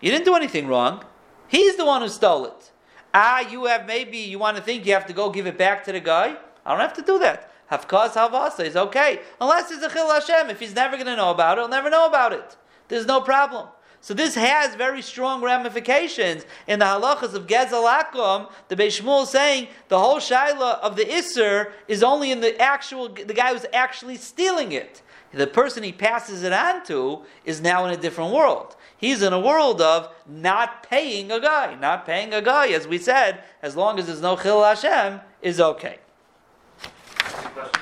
You 0.01 0.11
didn't 0.13 0.25
do 0.25 0.35
anything 0.35 0.69
wrong. 0.69 1.05
He's 1.49 1.77
the 1.77 1.85
one 1.85 2.03
who 2.03 2.09
stole 2.09 2.47
it. 2.47 2.71
Ah, 3.13 3.41
you 3.41 3.65
have 3.65 3.87
maybe 3.87 4.19
you 4.19 4.39
want 4.39 4.57
to 4.57 4.63
think 4.63 4.87
you 4.87 4.93
have 4.93 5.07
to 5.07 5.13
go 5.13 5.31
give 5.31 5.47
it 5.47 5.59
back 5.59 5.85
to 5.85 5.93
the 5.93 6.01
guy. 6.01 6.37
I 6.65 6.71
don't 6.71 6.81
have 6.81 6.95
to 6.95 7.03
do 7.03 7.19
that. 7.21 7.51
Hafkaz 7.71 8.11
havasa 8.11 8.65
is 8.65 8.77
okay, 8.77 9.21
unless 9.41 9.71
it's 9.71 9.83
a 9.83 9.89
chil 9.89 10.09
Hashem. 10.11 10.51
If 10.51 10.61
he's 10.61 10.75
never 10.75 10.97
going 10.97 11.07
to 11.07 11.17
know 11.17 11.31
about 11.31 11.59
it, 11.59 11.63
he'll 11.63 11.69
never 11.69 11.91
know 11.91 12.07
about 12.07 12.33
it. 12.33 12.57
There's 12.89 13.07
no 13.07 13.21
problem. 13.21 13.69
So 14.07 14.15
this 14.15 14.37
has 14.37 14.77
very 14.77 15.03
strong 15.03 15.43
ramifications 15.43 16.47
in 16.69 16.79
the 16.79 16.85
halachas 16.85 17.35
of 17.35 17.49
Gezel 17.49 17.93
Akum. 17.93 18.49
The 18.69 18.77
Beis 18.77 19.03
Shmuel 19.03 19.27
saying 19.27 19.67
the 19.89 19.99
whole 19.99 20.19
shaila 20.19 20.79
of 20.79 20.95
the 20.95 21.05
Isser 21.05 21.73
is 21.89 22.05
only 22.05 22.31
in 22.31 22.39
the 22.41 22.57
actual 22.63 23.09
the 23.09 23.35
guy 23.35 23.53
who's 23.53 23.67
actually 23.73 24.15
stealing 24.15 24.71
it. 24.71 25.03
The 25.33 25.49
person 25.49 25.83
he 25.83 25.91
passes 25.91 26.45
it 26.45 26.53
on 26.53 26.85
to 26.85 27.23
is 27.45 27.61
now 27.61 27.85
in 27.85 27.91
a 27.91 27.97
different 27.97 28.33
world. 28.33 28.77
He's 28.97 29.23
in 29.23 29.33
a 29.33 29.41
world 29.41 29.81
of 29.81 30.15
not 30.25 30.85
paying 30.85 31.33
a 31.33 31.41
guy, 31.41 31.75
not 31.75 32.07
paying 32.07 32.33
a 32.33 32.41
guy, 32.41 32.69
as 32.69 32.87
we 32.87 32.99
said, 32.99 33.43
as 33.61 33.75
long 33.75 33.99
as 33.99 34.07
there's 34.07 34.21
no 34.21 34.37
chil 34.37 34.63
Hashem, 34.63 35.21
is 35.43 35.61
okay. 35.61 35.99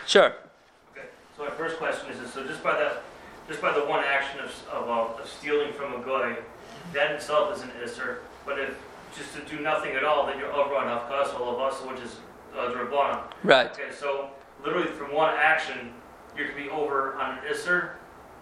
Sure. 0.06 0.32
Okay. 0.92 1.06
So 1.36 1.44
my 1.44 1.50
first 1.50 1.76
question 1.76 2.08
is: 2.12 2.32
so 2.32 2.46
just 2.46 2.62
by 2.62 2.78
that 2.78 3.02
just 3.48 3.60
by 3.60 3.72
the 3.72 3.84
one 3.84 4.02
action 4.04 4.40
of, 4.40 4.50
of, 4.72 4.88
uh, 4.88 5.22
of 5.22 5.28
stealing 5.28 5.72
from 5.72 5.94
a 6.00 6.04
guy, 6.04 6.36
that 6.92 7.10
itself 7.12 7.56
is 7.56 7.62
an 7.62 7.70
isser. 7.82 8.18
But 8.46 8.58
if 8.58 8.76
just 9.16 9.34
to 9.34 9.40
do 9.42 9.62
nothing 9.62 9.92
at 9.92 10.04
all, 10.04 10.26
then 10.26 10.38
you're 10.38 10.52
over 10.52 10.74
on 10.74 10.86
hafkas 10.86 11.34
of 11.34 11.60
us, 11.60 11.80
which 11.82 12.00
is 12.00 12.16
uh, 12.56 12.70
drabbana. 12.70 13.22
Right. 13.42 13.70
Okay, 13.70 13.94
so 13.94 14.30
literally 14.64 14.88
from 14.88 15.12
one 15.12 15.34
action, 15.36 15.92
you 16.36 16.46
can 16.46 16.56
be 16.56 16.68
over 16.68 17.14
on 17.14 17.38
an 17.38 17.44
isser, 17.44 17.90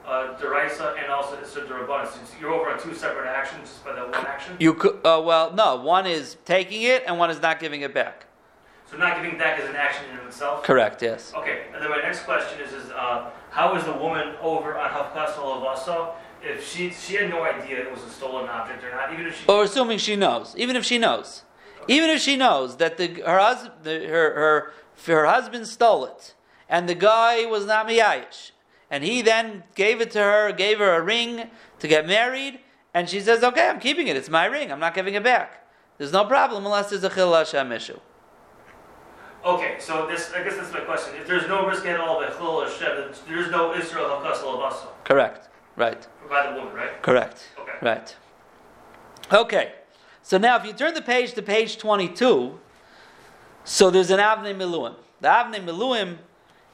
uh, 0.06 0.34
deraisa, 0.40 1.00
and 1.02 1.12
also 1.12 1.36
isser 1.36 1.66
drabbana. 1.66 2.06
So 2.06 2.18
you're 2.40 2.52
over 2.52 2.70
on 2.70 2.80
two 2.80 2.94
separate 2.94 3.28
actions 3.28 3.68
just 3.68 3.84
by 3.84 3.92
that 3.92 4.10
one 4.10 4.26
action. 4.26 4.56
You 4.58 4.74
could, 4.74 4.94
uh, 5.04 5.20
well, 5.24 5.52
no. 5.52 5.76
One 5.76 6.06
is 6.06 6.36
taking 6.44 6.82
it, 6.82 7.04
and 7.06 7.18
one 7.18 7.30
is 7.30 7.40
not 7.40 7.60
giving 7.60 7.82
it 7.82 7.92
back. 7.92 8.26
So 8.90 8.96
not 8.96 9.22
giving 9.22 9.38
back 9.38 9.58
is 9.58 9.68
an 9.68 9.76
action 9.76 10.04
in 10.10 10.26
itself. 10.26 10.62
Correct. 10.64 11.02
Yes. 11.02 11.32
Okay, 11.34 11.64
and 11.72 11.82
then 11.82 11.90
my 11.90 11.98
next 11.98 12.24
question 12.24 12.60
is: 12.60 12.72
is 12.72 12.90
uh, 12.90 13.30
how 13.52 13.76
is 13.76 13.84
the 13.84 13.92
woman 13.92 14.34
over 14.40 14.78
on 14.78 14.90
Hafkas 14.90 15.34
Olavasa 15.34 16.14
if 16.42 16.66
she 16.68 16.90
she 16.90 17.14
had 17.14 17.30
no 17.30 17.44
idea 17.44 17.78
it 17.78 17.90
was 17.90 18.02
a 18.02 18.08
stolen 18.08 18.48
object 18.48 18.82
or 18.82 18.90
not, 18.90 19.12
even 19.12 19.26
if 19.26 19.38
she. 19.38 19.46
Or 19.46 19.62
assuming 19.64 19.98
she 19.98 20.16
knows, 20.16 20.54
even 20.56 20.74
if 20.74 20.84
she 20.84 20.98
knows, 20.98 21.44
okay. 21.82 21.94
even 21.94 22.10
if 22.10 22.20
she 22.20 22.36
knows 22.36 22.76
that 22.78 22.96
the 22.96 23.22
her 23.24 23.38
husband 23.38 23.84
her 23.84 24.34
her 24.34 24.72
her 25.06 25.26
husband 25.26 25.68
stole 25.68 26.06
it, 26.06 26.34
and 26.68 26.88
the 26.88 26.94
guy 26.94 27.44
was 27.46 27.66
not 27.66 27.86
miyayish, 27.86 28.50
and 28.90 29.04
he 29.04 29.22
then 29.22 29.64
gave 29.74 30.00
it 30.00 30.10
to 30.12 30.18
her, 30.18 30.50
gave 30.52 30.78
her 30.78 30.96
a 30.96 31.02
ring 31.02 31.50
to 31.78 31.88
get 31.88 32.06
married, 32.06 32.58
and 32.94 33.08
she 33.08 33.20
says, 33.20 33.44
okay, 33.44 33.68
I'm 33.68 33.80
keeping 33.80 34.08
it. 34.08 34.16
It's 34.16 34.30
my 34.30 34.46
ring. 34.46 34.72
I'm 34.72 34.80
not 34.80 34.94
giving 34.94 35.14
it 35.14 35.22
back. 35.22 35.66
There's 35.98 36.12
no 36.12 36.24
problem 36.24 36.64
unless 36.64 36.90
there's 36.90 37.04
a 37.04 37.10
chil 37.10 37.34
Hashem 37.34 37.70
issue. 37.70 38.00
Okay, 39.44 39.76
so 39.80 40.06
this, 40.06 40.32
I 40.32 40.44
guess 40.44 40.56
that's 40.56 40.72
my 40.72 40.80
question. 40.80 41.14
If 41.16 41.26
there's 41.26 41.48
no 41.48 41.66
risk 41.66 41.84
at 41.86 41.98
all 41.98 42.22
of 42.22 42.28
a 42.28 42.36
chil 42.36 42.64
Hashem, 42.64 43.12
there's 43.28 43.50
no 43.50 43.74
Israel 43.74 44.08
hakasal 44.08 44.58
avasa 44.58 44.86
Correct. 45.04 45.48
Right. 45.76 46.06
by 46.28 46.50
the 46.50 46.58
woman, 46.58 46.74
right? 46.74 47.02
Correct. 47.02 47.48
Okay. 47.58 47.72
Right. 47.80 48.14
Okay. 49.32 49.72
So 50.22 50.38
now, 50.38 50.56
if 50.56 50.64
you 50.64 50.72
turn 50.72 50.94
the 50.94 51.02
page 51.02 51.32
to 51.34 51.42
page 51.42 51.78
22, 51.78 52.58
so 53.64 53.90
there's 53.90 54.10
an 54.10 54.20
Avnei 54.20 54.54
Miluim. 54.54 54.94
The 55.20 55.28
Avnei 55.28 55.64
Miluim 55.64 56.18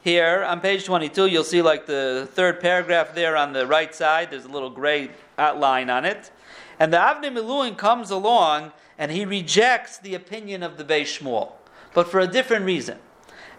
here 0.01 0.43
on 0.43 0.59
page 0.59 0.85
22, 0.85 1.27
you'll 1.27 1.43
see 1.43 1.61
like 1.61 1.85
the 1.85 2.27
third 2.33 2.59
paragraph 2.59 3.15
there 3.15 3.35
on 3.35 3.53
the 3.53 3.65
right 3.65 3.93
side. 3.93 4.31
There's 4.31 4.45
a 4.45 4.49
little 4.49 4.69
gray 4.69 5.11
outline 5.37 5.89
on 5.89 6.05
it. 6.05 6.31
And 6.79 6.93
the 6.93 6.97
Avnei 6.97 7.31
Miluim 7.31 7.77
comes 7.77 8.11
along 8.11 8.71
and 8.97 9.11
he 9.11 9.25
rejects 9.25 9.97
the 9.97 10.15
opinion 10.15 10.61
of 10.61 10.77
the 10.77 10.83
Beis 10.83 11.19
Shmuel, 11.19 11.53
but 11.93 12.07
for 12.07 12.19
a 12.19 12.27
different 12.27 12.65
reason. 12.65 12.97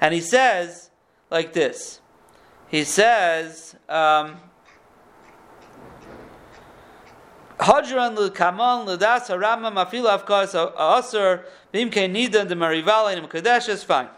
And 0.01 0.15
he 0.15 0.21
says 0.21 0.91
like 1.31 1.53
this. 1.53 2.01
He 2.69 2.85
says, 2.85 3.75
um, 3.89 4.37
Hadran 7.59 8.17
l'kaman 8.17 8.87
l'das 8.87 9.29
harama 9.29 9.71
mafil 9.71 10.07
avkas 10.07 10.55
aser 10.79 11.45
bimke 11.75 12.11
nida 12.11 12.49
de 12.49 12.55
marivala 12.55 13.17
in 13.17 13.27
kadesh 13.27 13.69
is 13.69 13.85
fine. 13.85 14.09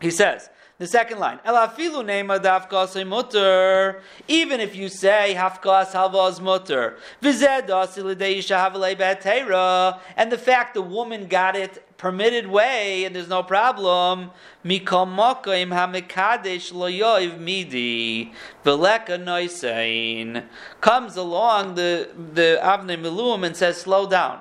He 0.00 0.10
says 0.10 0.48
the 0.78 0.86
second 0.86 1.18
line 1.18 1.40
elafilu 1.44 2.02
nema 2.02 2.40
davkas 2.40 3.06
mutter. 3.06 4.00
Even 4.28 4.60
if 4.60 4.74
you 4.74 4.88
say 4.88 5.34
hafkas 5.36 5.92
halvas 5.92 6.40
mutter 6.40 6.96
v'zed 7.20 7.68
asil 7.68 8.14
deisha 8.16 8.56
havalei 8.56 8.96
betera, 8.96 10.00
and 10.16 10.32
the 10.32 10.38
fact 10.38 10.72
the 10.72 10.80
woman 10.80 11.26
got 11.26 11.54
it 11.54 11.93
permitted 11.96 12.46
way 12.46 13.04
and 13.04 13.14
there's 13.14 13.28
no 13.28 13.42
problem. 13.42 14.30
Mikam 14.64 15.14
makaim 15.16 15.68
hamikadesh 15.68 16.72
loyoiv 16.72 17.38
midi 17.38 18.32
veleka 18.64 19.22
noisein 19.22 20.44
comes 20.80 21.16
along 21.16 21.74
the 21.74 22.08
the 22.34 22.58
Avnei 22.62 23.00
Miluim 23.00 23.44
and 23.44 23.56
says, 23.56 23.80
slow 23.80 24.06
down. 24.06 24.40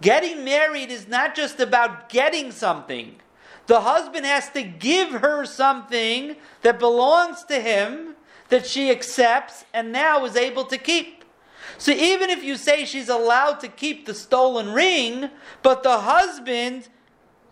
Getting 0.00 0.44
married 0.44 0.90
is 0.90 1.08
not 1.08 1.34
just 1.34 1.60
about 1.60 2.08
getting 2.08 2.50
something. 2.50 3.16
The 3.66 3.80
husband 3.80 4.26
has 4.26 4.50
to 4.50 4.62
give 4.62 5.10
her 5.10 5.46
something 5.46 6.36
that 6.62 6.78
belongs 6.78 7.44
to 7.44 7.60
him 7.60 8.16
that 8.48 8.66
she 8.66 8.90
accepts 8.90 9.64
and 9.72 9.92
now 9.92 10.24
is 10.24 10.36
able 10.36 10.64
to 10.64 10.76
keep. 10.76 11.23
So 11.78 11.92
even 11.92 12.30
if 12.30 12.42
you 12.42 12.56
say 12.56 12.84
she's 12.84 13.08
allowed 13.08 13.60
to 13.60 13.68
keep 13.68 14.06
the 14.06 14.14
stolen 14.14 14.72
ring, 14.72 15.30
but 15.62 15.82
the 15.82 15.98
husband, 15.98 16.88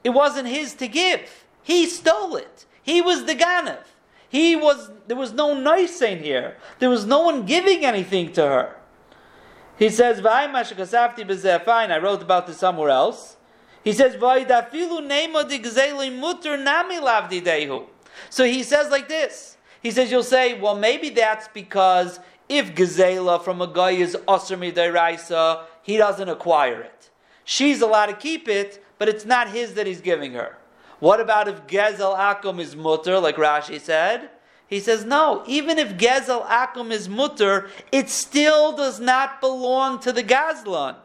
it 0.05 0.11
wasn't 0.11 0.49
his 0.49 0.75
to 0.75 0.89
give. 0.89 1.45
He 1.63 1.87
stole 1.87 2.37
it. 2.37 2.67
He 2.83 3.01
was 3.01 3.25
the 3.25 3.35
ganav. 3.35 3.85
He 4.29 4.57
was 4.57 4.91
there 5.07 5.17
was 5.17 5.33
no 5.33 5.55
nice 5.55 6.01
in 6.01 6.23
here. 6.23 6.57
There 6.79 6.89
was 6.89 7.05
no 7.05 7.21
one 7.21 7.45
giving 7.45 7.85
anything 7.85 8.33
to 8.33 8.43
her. 8.43 8.77
He 9.79 9.89
says, 9.89 10.21
Fine, 10.21 10.55
I 10.55 11.99
wrote 11.99 12.23
about 12.23 12.47
this 12.47 12.57
somewhere 12.57 12.91
else. 12.91 13.37
He 13.85 13.93
says, 13.93 14.15
So 18.31 18.45
he 18.45 18.63
says 18.63 18.91
like 18.91 19.09
this. 19.09 19.57
He 19.83 19.91
says, 19.91 20.11
You'll 20.11 20.23
say, 20.23 20.61
well, 20.61 20.77
maybe 20.77 21.11
that's 21.11 21.49
because 21.49 22.21
if 22.59 22.75
Gazela 22.75 23.43
from 23.43 23.61
a 23.61 23.67
guy 23.67 23.93
is 23.93 24.17
Asr 24.29 24.59
Midairaisa, 24.59 25.65
he 25.83 25.97
doesn't 25.97 26.29
acquire 26.29 26.81
it. 26.81 27.11
She's 27.45 27.81
allowed 27.81 28.07
to 28.07 28.15
keep 28.15 28.49
it, 28.49 28.85
but 28.99 29.09
it's 29.09 29.25
not 29.25 29.51
his 29.51 29.75
that 29.75 29.87
he's 29.87 30.01
giving 30.01 30.33
her. 30.35 30.59
What 31.01 31.21
about 31.21 31.49
if 31.49 31.67
Gezel 31.67 32.17
Akum 32.17 32.61
is 32.61 32.77
mutter, 32.77 33.19
like 33.19 33.37
Rashi 33.37 33.81
said? 33.81 34.31
He 34.69 34.79
says, 34.81 35.05
no, 35.05 35.43
even 35.47 35.79
if 35.79 35.97
Gezel 35.99 36.47
Akum 36.47 36.93
is 36.93 37.09
mutter, 37.09 37.69
it 37.91 38.09
still 38.09 38.75
does 38.75 39.01
not 39.01 39.41
belong 39.41 39.99
to 40.01 40.13
the 40.13 40.23
Gazlan. 40.23 40.97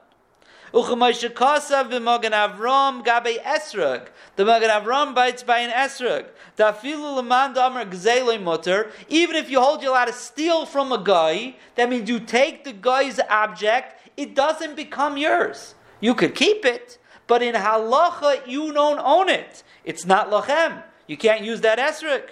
Uchamaishakasav 0.74 1.90
v'magan 1.92 2.32
Avram 2.32 3.04
gabe 3.04 3.42
esrog. 3.44 4.08
The 4.36 4.46
magan 4.46 4.70
Avram 4.70 5.16
bites 5.16 5.44
by 5.44 5.60
an 5.60 5.72
esrog. 5.72 6.26
Tafilu 6.58 7.16
leman 7.16 7.54
damer 7.54 7.86
gzele 7.86 8.42
mutter. 8.42 8.92
Even 9.08 9.36
if 9.36 9.50
you 9.50 9.62
hold 9.62 9.82
you're 9.82 9.92
allowed 9.92 10.06
to 10.06 10.14
steal 10.14 10.66
from 10.66 10.92
a 10.92 11.02
guy, 11.02 11.56
that 11.76 11.90
means 11.90 12.10
you 12.10 12.20
take 12.20 12.64
the 12.64 12.74
guy's 12.74 13.20
object, 13.30 14.10
it 14.18 14.36
doesn't 14.36 14.76
become 14.76 15.18
yours. 15.18 15.76
You 16.02 16.14
could 16.14 16.36
keep 16.36 16.66
it, 16.66 16.98
but 17.28 17.42
in 17.42 17.56
halacha 17.56 18.46
you 18.46 18.74
don't 18.74 19.00
own 19.00 19.30
it. 19.30 19.64
It's 19.86 20.06
not 20.06 20.30
lachem. 20.30 20.84
You 21.08 21.16
can't 21.18 21.44
use 21.44 21.62
that 21.62 21.80
esrog. 21.80 22.30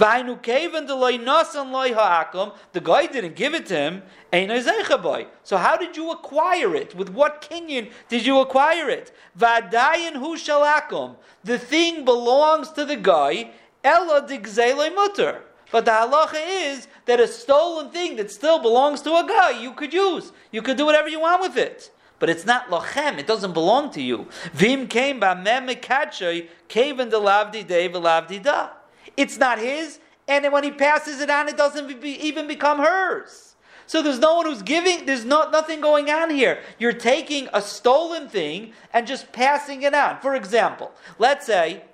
The 0.00 0.38
guy 2.82 3.06
didn't 3.06 3.36
give 3.36 3.54
it 3.54 3.66
to 3.66 3.76
him. 3.76 4.02
So 5.42 5.58
how 5.58 5.76
did 5.76 5.94
you 5.94 6.10
acquire 6.10 6.74
it? 6.74 6.94
With 6.94 7.10
what 7.10 7.42
kinyan 7.42 7.90
did 8.08 8.24
you 8.24 8.40
acquire 8.40 8.88
it? 8.88 9.12
The 9.36 9.68
thing 11.58 12.04
belongs 12.06 12.72
to 12.72 12.86
the 12.86 12.96
guy. 12.96 13.50
Ella 13.84 14.26
mutter. 14.94 15.42
But 15.70 15.84
the 15.84 15.90
halacha 15.90 16.40
is 16.46 16.88
that 17.04 17.20
a 17.20 17.28
stolen 17.28 17.90
thing 17.90 18.16
that 18.16 18.30
still 18.30 18.58
belongs 18.58 19.02
to 19.02 19.16
a 19.16 19.26
guy 19.28 19.50
you 19.50 19.72
could 19.72 19.92
use. 19.92 20.32
You 20.50 20.62
could 20.62 20.78
do 20.78 20.86
whatever 20.86 21.08
you 21.08 21.20
want 21.20 21.42
with 21.42 21.58
it. 21.58 21.90
But 22.18 22.30
it's 22.30 22.46
not 22.46 22.70
lochem, 22.70 23.18
it 23.18 23.26
doesn't 23.26 23.52
belong 23.52 23.90
to 23.92 24.00
you. 24.02 24.28
Vim 24.54 24.88
came 24.88 25.20
by 25.20 25.34
kaven 25.34 27.10
lavdi 27.10 27.66
de 27.66 27.88
lavdi 27.90 28.42
da. 28.42 28.79
It's 29.20 29.36
not 29.36 29.58
his, 29.58 29.98
and 30.26 30.50
when 30.50 30.64
he 30.64 30.70
passes 30.70 31.20
it 31.20 31.28
on, 31.28 31.46
it 31.46 31.58
doesn't 31.58 32.00
be, 32.00 32.12
even 32.26 32.48
become 32.48 32.78
hers. 32.78 33.54
So 33.86 34.00
there's 34.00 34.18
no 34.18 34.36
one 34.36 34.46
who's 34.46 34.62
giving, 34.62 35.04
there's 35.04 35.26
no, 35.26 35.50
nothing 35.50 35.82
going 35.82 36.08
on 36.08 36.30
here. 36.30 36.62
You're 36.78 36.94
taking 36.94 37.46
a 37.52 37.60
stolen 37.60 38.30
thing 38.30 38.72
and 38.94 39.06
just 39.06 39.30
passing 39.30 39.82
it 39.82 39.92
on. 39.92 40.20
For 40.22 40.34
example, 40.34 40.92
let's 41.18 41.44
say, 41.44 41.84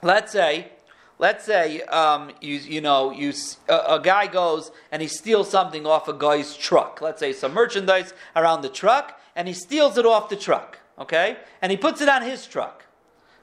let's 0.00 0.32
say, 0.32 0.72
let's 1.18 1.44
say 1.44 1.82
um, 1.82 2.30
you, 2.40 2.54
you 2.54 2.80
know 2.80 3.10
you 3.10 3.34
a, 3.68 3.96
a, 3.96 4.00
guy 4.02 4.26
goes 4.26 4.70
and 4.90 5.02
he 5.02 5.08
steals 5.08 5.50
something 5.50 5.86
off 5.86 6.08
a 6.08 6.12
guy's 6.12 6.56
truck 6.56 7.00
let's 7.00 7.20
say 7.20 7.32
some 7.32 7.54
merchandise 7.54 8.12
around 8.34 8.60
the 8.60 8.68
truck 8.68 9.18
and 9.34 9.48
he 9.48 9.54
steals 9.54 9.96
it 9.96 10.04
off 10.04 10.28
the 10.28 10.36
truck 10.36 10.78
okay 10.98 11.38
and 11.62 11.70
he 11.72 11.78
puts 11.78 12.02
it 12.02 12.08
on 12.10 12.20
his 12.20 12.44
truck 12.46 12.84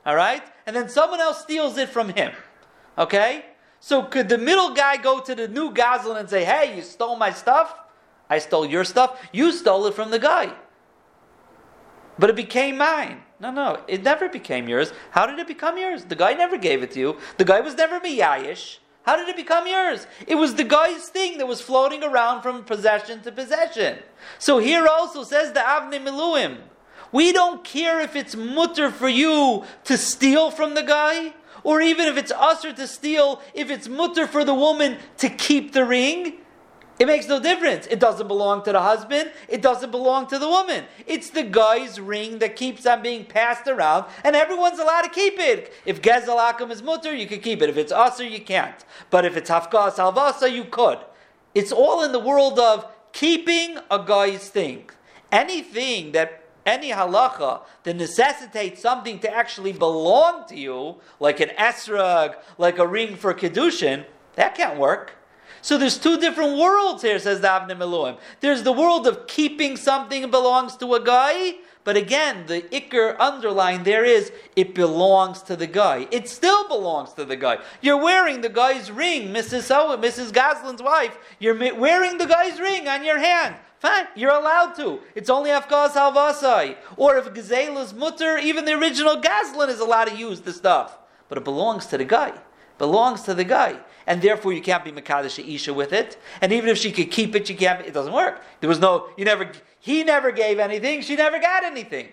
all 0.05 0.15
right 0.15 0.43
and 0.67 0.75
then 0.75 0.87
someone 0.87 1.19
else 1.19 1.41
steals 1.41 1.77
it 1.77 1.89
from 1.89 2.09
him 2.09 2.31
Okay? 2.97 3.45
So 3.79 4.03
could 4.03 4.29
the 4.29 4.37
middle 4.37 4.73
guy 4.73 4.97
go 4.97 5.19
to 5.19 5.35
the 5.35 5.47
new 5.47 5.73
Goslin 5.73 6.17
and 6.17 6.29
say, 6.29 6.43
hey, 6.45 6.75
you 6.75 6.81
stole 6.81 7.15
my 7.15 7.31
stuff? 7.31 7.75
I 8.29 8.39
stole 8.39 8.65
your 8.65 8.83
stuff. 8.83 9.19
You 9.31 9.51
stole 9.51 9.85
it 9.87 9.93
from 9.93 10.09
the 10.11 10.19
guy. 10.19 10.53
But 12.17 12.29
it 12.29 12.35
became 12.35 12.77
mine. 12.77 13.21
No, 13.39 13.51
no, 13.51 13.81
it 13.87 14.03
never 14.03 14.29
became 14.29 14.69
yours. 14.69 14.93
How 15.11 15.25
did 15.25 15.37
it 15.39 15.47
become 15.47 15.77
yours? 15.77 16.05
The 16.05 16.15
guy 16.15 16.33
never 16.33 16.57
gave 16.57 16.81
it 16.81 16.91
to 16.91 16.99
you. 16.99 17.17
The 17.37 17.45
guy 17.45 17.59
was 17.59 17.75
never 17.75 17.99
miyayish. 17.99 18.77
How 19.05 19.17
did 19.17 19.27
it 19.27 19.35
become 19.35 19.67
yours? 19.67 20.07
It 20.25 20.35
was 20.35 20.55
the 20.55 20.63
guy's 20.63 21.09
thing 21.09 21.37
that 21.39 21.47
was 21.47 21.59
floating 21.59 22.03
around 22.03 22.41
from 22.41 22.63
possession 22.63 23.21
to 23.23 23.31
possession. 23.33 23.99
So 24.39 24.59
here 24.59 24.87
also 24.87 25.23
says 25.23 25.51
the 25.51 25.59
Avnei 25.59 26.01
Miluim. 26.01 26.59
We 27.11 27.33
don't 27.33 27.63
care 27.65 27.99
if 27.99 28.15
it's 28.15 28.35
mutter 28.35 28.89
for 28.89 29.09
you 29.09 29.65
to 29.83 29.97
steal 29.97 30.51
from 30.51 30.73
the 30.73 30.83
guy 30.83 31.33
or 31.63 31.81
even 31.81 32.07
if 32.07 32.17
it's 32.17 32.31
usher 32.31 32.73
to 32.73 32.87
steal, 32.87 33.41
if 33.53 33.69
it's 33.69 33.87
mutter 33.87 34.27
for 34.27 34.43
the 34.43 34.53
woman 34.53 34.97
to 35.17 35.29
keep 35.29 35.73
the 35.73 35.85
ring, 35.85 36.39
it 36.99 37.07
makes 37.07 37.27
no 37.27 37.39
difference. 37.39 37.87
It 37.87 37.99
doesn't 37.99 38.27
belong 38.27 38.63
to 38.63 38.71
the 38.71 38.81
husband. 38.81 39.31
It 39.49 39.61
doesn't 39.61 39.89
belong 39.89 40.27
to 40.27 40.37
the 40.37 40.47
woman. 40.47 40.85
It's 41.07 41.29
the 41.31 41.43
guy's 41.43 41.99
ring 41.99 42.37
that 42.39 42.55
keeps 42.55 42.85
on 42.85 43.01
being 43.01 43.25
passed 43.25 43.67
around, 43.67 44.05
and 44.23 44.35
everyone's 44.35 44.79
allowed 44.79 45.01
to 45.01 45.09
keep 45.09 45.39
it. 45.39 45.73
If 45.85 46.01
gezel 46.01 46.37
akum 46.37 46.71
is 46.71 46.83
mutter, 46.83 47.13
you 47.13 47.25
can 47.27 47.39
keep 47.39 47.61
it. 47.61 47.69
If 47.69 47.77
it's 47.77 47.91
usher, 47.91 48.23
you 48.23 48.39
can't. 48.39 48.85
But 49.09 49.25
if 49.25 49.35
it's 49.35 49.49
hafkas 49.49 49.95
halvasa, 49.95 50.51
you 50.51 50.65
could. 50.65 50.99
It's 51.55 51.71
all 51.71 52.03
in 52.03 52.11
the 52.11 52.19
world 52.19 52.59
of 52.59 52.85
keeping 53.11 53.79
a 53.89 54.03
guy's 54.03 54.49
thing. 54.49 54.89
Anything 55.31 56.11
that 56.11 56.42
any 56.65 56.91
halacha 56.91 57.61
that 57.83 57.95
necessitates 57.95 58.81
something 58.81 59.19
to 59.19 59.33
actually 59.33 59.73
belong 59.73 60.47
to 60.47 60.55
you, 60.55 60.95
like 61.19 61.39
an 61.39 61.49
esrog, 61.57 62.35
like 62.57 62.77
a 62.77 62.87
ring 62.87 63.15
for 63.15 63.33
kedushin, 63.33 64.05
that 64.35 64.55
can't 64.55 64.79
work. 64.79 65.15
So 65.61 65.77
there's 65.77 65.97
two 65.97 66.19
different 66.19 66.57
worlds 66.57 67.03
here, 67.03 67.17
says 67.19 67.39
the 67.39 67.47
Miluim. 67.47 68.17
There's 68.41 68.63
the 68.63 68.73
world 68.73 69.07
of 69.07 69.27
keeping 69.27 69.77
something 69.77 70.29
belongs 70.29 70.75
to 70.77 70.93
a 70.93 71.01
guy, 71.01 71.53
but 71.85 71.95
again, 71.95 72.45
the 72.47 72.63
ikr 72.63 73.17
underline 73.19 73.83
there 73.83 74.03
is 74.03 74.31
it 74.55 74.75
belongs 74.75 75.41
to 75.43 75.55
the 75.55 75.67
guy. 75.67 76.07
It 76.11 76.27
still 76.27 76.67
belongs 76.67 77.13
to 77.13 77.23
the 77.23 77.37
guy. 77.37 77.59
You're 77.81 78.01
wearing 78.01 78.41
the 78.41 78.49
guy's 78.49 78.91
ring, 78.91 79.33
Mrs. 79.33 79.73
O, 79.73 79.97
Mrs. 79.97 80.33
Goslin's 80.33 80.81
wife. 80.81 81.17
You're 81.39 81.75
wearing 81.75 82.17
the 82.17 82.27
guy's 82.27 82.59
ring 82.59 82.87
on 82.87 83.05
your 83.05 83.19
hand. 83.19 83.55
Fine, 83.83 84.07
you're 84.15 84.31
allowed 84.31 84.75
to. 84.75 85.01
It's 85.13 85.29
only 85.29 85.49
Afghaz 85.49 85.89
Halvasai. 85.89 86.77
Or 86.95 87.17
if 87.17 87.25
gazela's 87.33 87.93
mutter, 87.93 88.37
even 88.37 88.63
the 88.63 88.71
original 88.71 89.17
Goslin 89.17 89.69
is 89.69 89.81
allowed 89.81 90.05
to 90.05 90.15
use 90.15 90.39
the 90.39 90.53
stuff. 90.53 90.97
But 91.27 91.37
it 91.37 91.43
belongs 91.43 91.87
to 91.87 91.97
the 91.97 92.05
guy. 92.05 92.31
Belongs 92.77 93.23
to 93.23 93.33
the 93.33 93.43
guy. 93.43 93.81
And 94.07 94.21
therefore 94.21 94.53
you 94.53 94.61
can't 94.61 94.85
be 94.85 94.93
Makadish 94.93 95.37
Isha 95.37 95.73
with 95.73 95.91
it. 95.91 96.17
And 96.39 96.53
even 96.53 96.69
if 96.69 96.77
she 96.77 96.93
could 96.93 97.11
keep 97.11 97.35
it, 97.35 97.49
you 97.49 97.57
can't 97.57 97.85
it 97.85 97.93
doesn't 97.93 98.13
work. 98.13 98.41
There 98.61 98.69
was 98.69 98.79
no 98.79 99.09
you 99.17 99.25
never 99.25 99.51
he 99.81 100.05
never 100.05 100.31
gave 100.31 100.59
anything, 100.59 101.01
she 101.01 101.17
never 101.17 101.37
got 101.37 101.65
anything. 101.65 102.07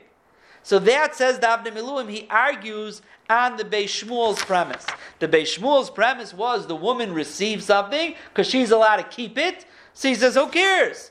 So 0.64 0.80
that 0.80 1.14
says 1.14 1.38
Davne 1.38 1.68
Miluim, 1.68 2.10
he 2.10 2.26
argues 2.30 3.00
on 3.28 3.56
the 3.56 3.64
Beis 3.64 3.84
Shmuel's 3.84 4.42
premise. 4.44 4.86
The 5.20 5.28
Beis 5.28 5.56
Shmuel's 5.56 5.88
premise 5.88 6.34
was 6.34 6.66
the 6.66 6.74
woman 6.74 7.14
received 7.14 7.62
something 7.62 8.16
because 8.30 8.48
she's 8.48 8.72
allowed 8.72 8.96
to 8.96 9.04
keep 9.04 9.38
it. 9.38 9.66
So 9.94 10.08
he 10.08 10.16
says, 10.16 10.34
who 10.34 10.48
cares? 10.48 11.09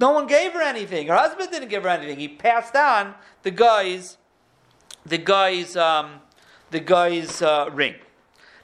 No 0.00 0.12
one 0.12 0.26
gave 0.26 0.52
her 0.52 0.62
anything. 0.62 1.08
Her 1.08 1.16
husband 1.16 1.50
didn't 1.50 1.68
give 1.68 1.82
her 1.82 1.88
anything. 1.88 2.18
He 2.18 2.28
passed 2.28 2.76
on 2.76 3.14
the 3.42 3.50
guy's, 3.50 4.16
the 5.04 5.18
guy's, 5.18 5.76
um, 5.76 6.20
the 6.70 6.80
guy's 6.80 7.42
uh, 7.42 7.70
ring. 7.72 7.96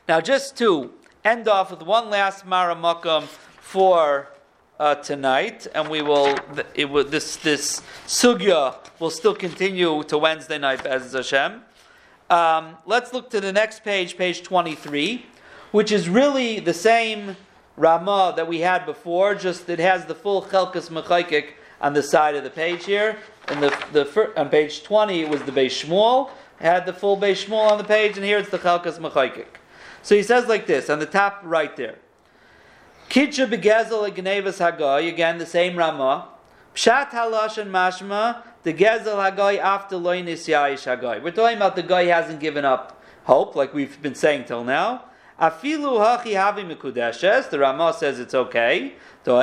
Now, 0.08 0.20
just 0.20 0.56
to 0.58 0.92
end 1.24 1.48
off 1.48 1.70
with 1.70 1.82
one 1.82 2.10
last 2.10 2.46
Maramakam 2.46 3.24
for 3.24 4.28
uh, 4.78 4.96
tonight, 4.96 5.66
and 5.74 5.88
we 5.88 6.02
will, 6.02 6.36
it 6.74 6.90
will 6.90 7.04
this 7.04 7.36
this 7.36 7.80
sugya 8.06 8.76
will 9.00 9.10
still 9.10 9.34
continue 9.34 10.02
to 10.04 10.18
Wednesday 10.18 10.58
night 10.58 10.84
as 10.84 11.12
Hashem. 11.12 11.62
Um, 12.28 12.76
let's 12.84 13.12
look 13.12 13.30
to 13.30 13.40
the 13.40 13.52
next 13.52 13.84
page, 13.84 14.16
page 14.16 14.42
twenty-three, 14.42 15.26
which 15.72 15.90
is 15.90 16.08
really 16.08 16.60
the 16.60 16.74
same 16.74 17.36
Ramah 17.76 18.34
that 18.36 18.46
we 18.46 18.60
had 18.60 18.86
before. 18.86 19.34
Just 19.34 19.68
it 19.68 19.78
has 19.78 20.06
the 20.06 20.14
full 20.14 20.42
Chelkas 20.42 20.90
Mechaykik 20.90 21.48
on 21.80 21.92
the 21.92 22.02
side 22.02 22.34
of 22.34 22.44
the 22.44 22.50
page 22.50 22.84
here. 22.84 23.18
And 23.48 23.62
the 23.62 23.76
the 23.92 24.32
on 24.36 24.48
page 24.48 24.82
twenty, 24.82 25.22
it 25.22 25.28
was 25.28 25.42
the 25.42 25.52
Beis 25.52 25.84
Shmuel. 25.84 26.30
Had 26.60 26.86
the 26.86 26.92
full 26.92 27.16
Beis 27.16 27.44
Shmuel 27.44 27.72
on 27.72 27.78
the 27.78 27.84
page, 27.84 28.16
and 28.16 28.24
here 28.24 28.38
it's 28.38 28.50
the 28.50 28.58
Chelkas 28.58 28.98
Mechaykik. 28.98 29.46
So 30.02 30.14
he 30.14 30.22
says 30.22 30.46
like 30.46 30.66
this 30.66 30.88
on 30.88 30.98
the 30.98 31.06
top 31.06 31.40
right 31.42 31.74
there. 31.76 31.98
Kitcha 33.08 33.48
begezel 33.48 34.10
gnevas 34.14 34.58
hagoy 34.58 35.08
again 35.08 35.38
the 35.38 35.46
same 35.46 35.76
Rama. 35.76 36.28
Pshat 36.74 37.10
halash 37.10 37.58
and 37.58 37.70
mashma 37.72 38.42
the 38.62 38.72
gezel 38.72 39.16
hagoy 39.16 39.58
after 39.58 39.96
loinis 39.96 40.48
yayish 40.48 40.84
hagoy. 40.84 41.22
We're 41.22 41.30
talking 41.30 41.56
about 41.56 41.76
the 41.76 41.82
guy 41.82 42.04
hasn't 42.04 42.40
given 42.40 42.64
up 42.64 43.02
hope, 43.24 43.54
like 43.54 43.72
we've 43.74 44.00
been 44.00 44.14
saying 44.14 44.44
till 44.44 44.64
now. 44.64 45.04
Afilu 45.40 45.98
hachi 45.98 46.34
havi 46.34 46.64
mikudeshes. 46.64 47.50
The 47.50 47.58
Rama 47.58 47.92
says 47.92 48.20
it's 48.20 48.34
okay. 48.34 48.94
That 49.24 49.40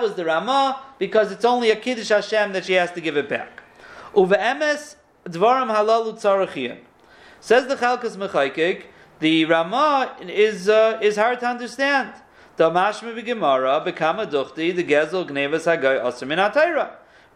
was 0.00 0.14
the 0.14 0.24
Rama 0.24 0.80
because 0.98 1.32
it's 1.32 1.44
only 1.44 1.70
a 1.70 1.76
kiddush 1.76 2.10
Hashem 2.10 2.52
that 2.52 2.66
she 2.66 2.74
has 2.74 2.92
to 2.92 3.00
give 3.00 3.16
it 3.16 3.28
back. 3.28 3.62
Uve 4.14 4.38
emes 4.38 4.96
dvarim 5.24 5.74
halalu 5.74 6.20
tzarachiyim. 6.20 6.78
Says 7.40 7.66
the 7.66 7.76
Chalkas 7.76 8.16
Mechaykik 8.16 8.84
the 9.20 9.44
Rama 9.46 10.14
is 10.20 10.68
uh, 10.68 10.98
is 11.02 11.16
hard 11.16 11.40
to 11.40 11.46
understand. 11.46 12.12
The 12.56 12.70
Mashma 12.70 13.14
b'Gemara 13.18 13.84
become 13.84 14.20
a 14.20 14.26
duchti 14.26 14.74
the 14.76 14.84
Gezel 14.84 15.26
gnevas 15.26 15.64
hagay 15.64 16.04
aser 16.06 16.90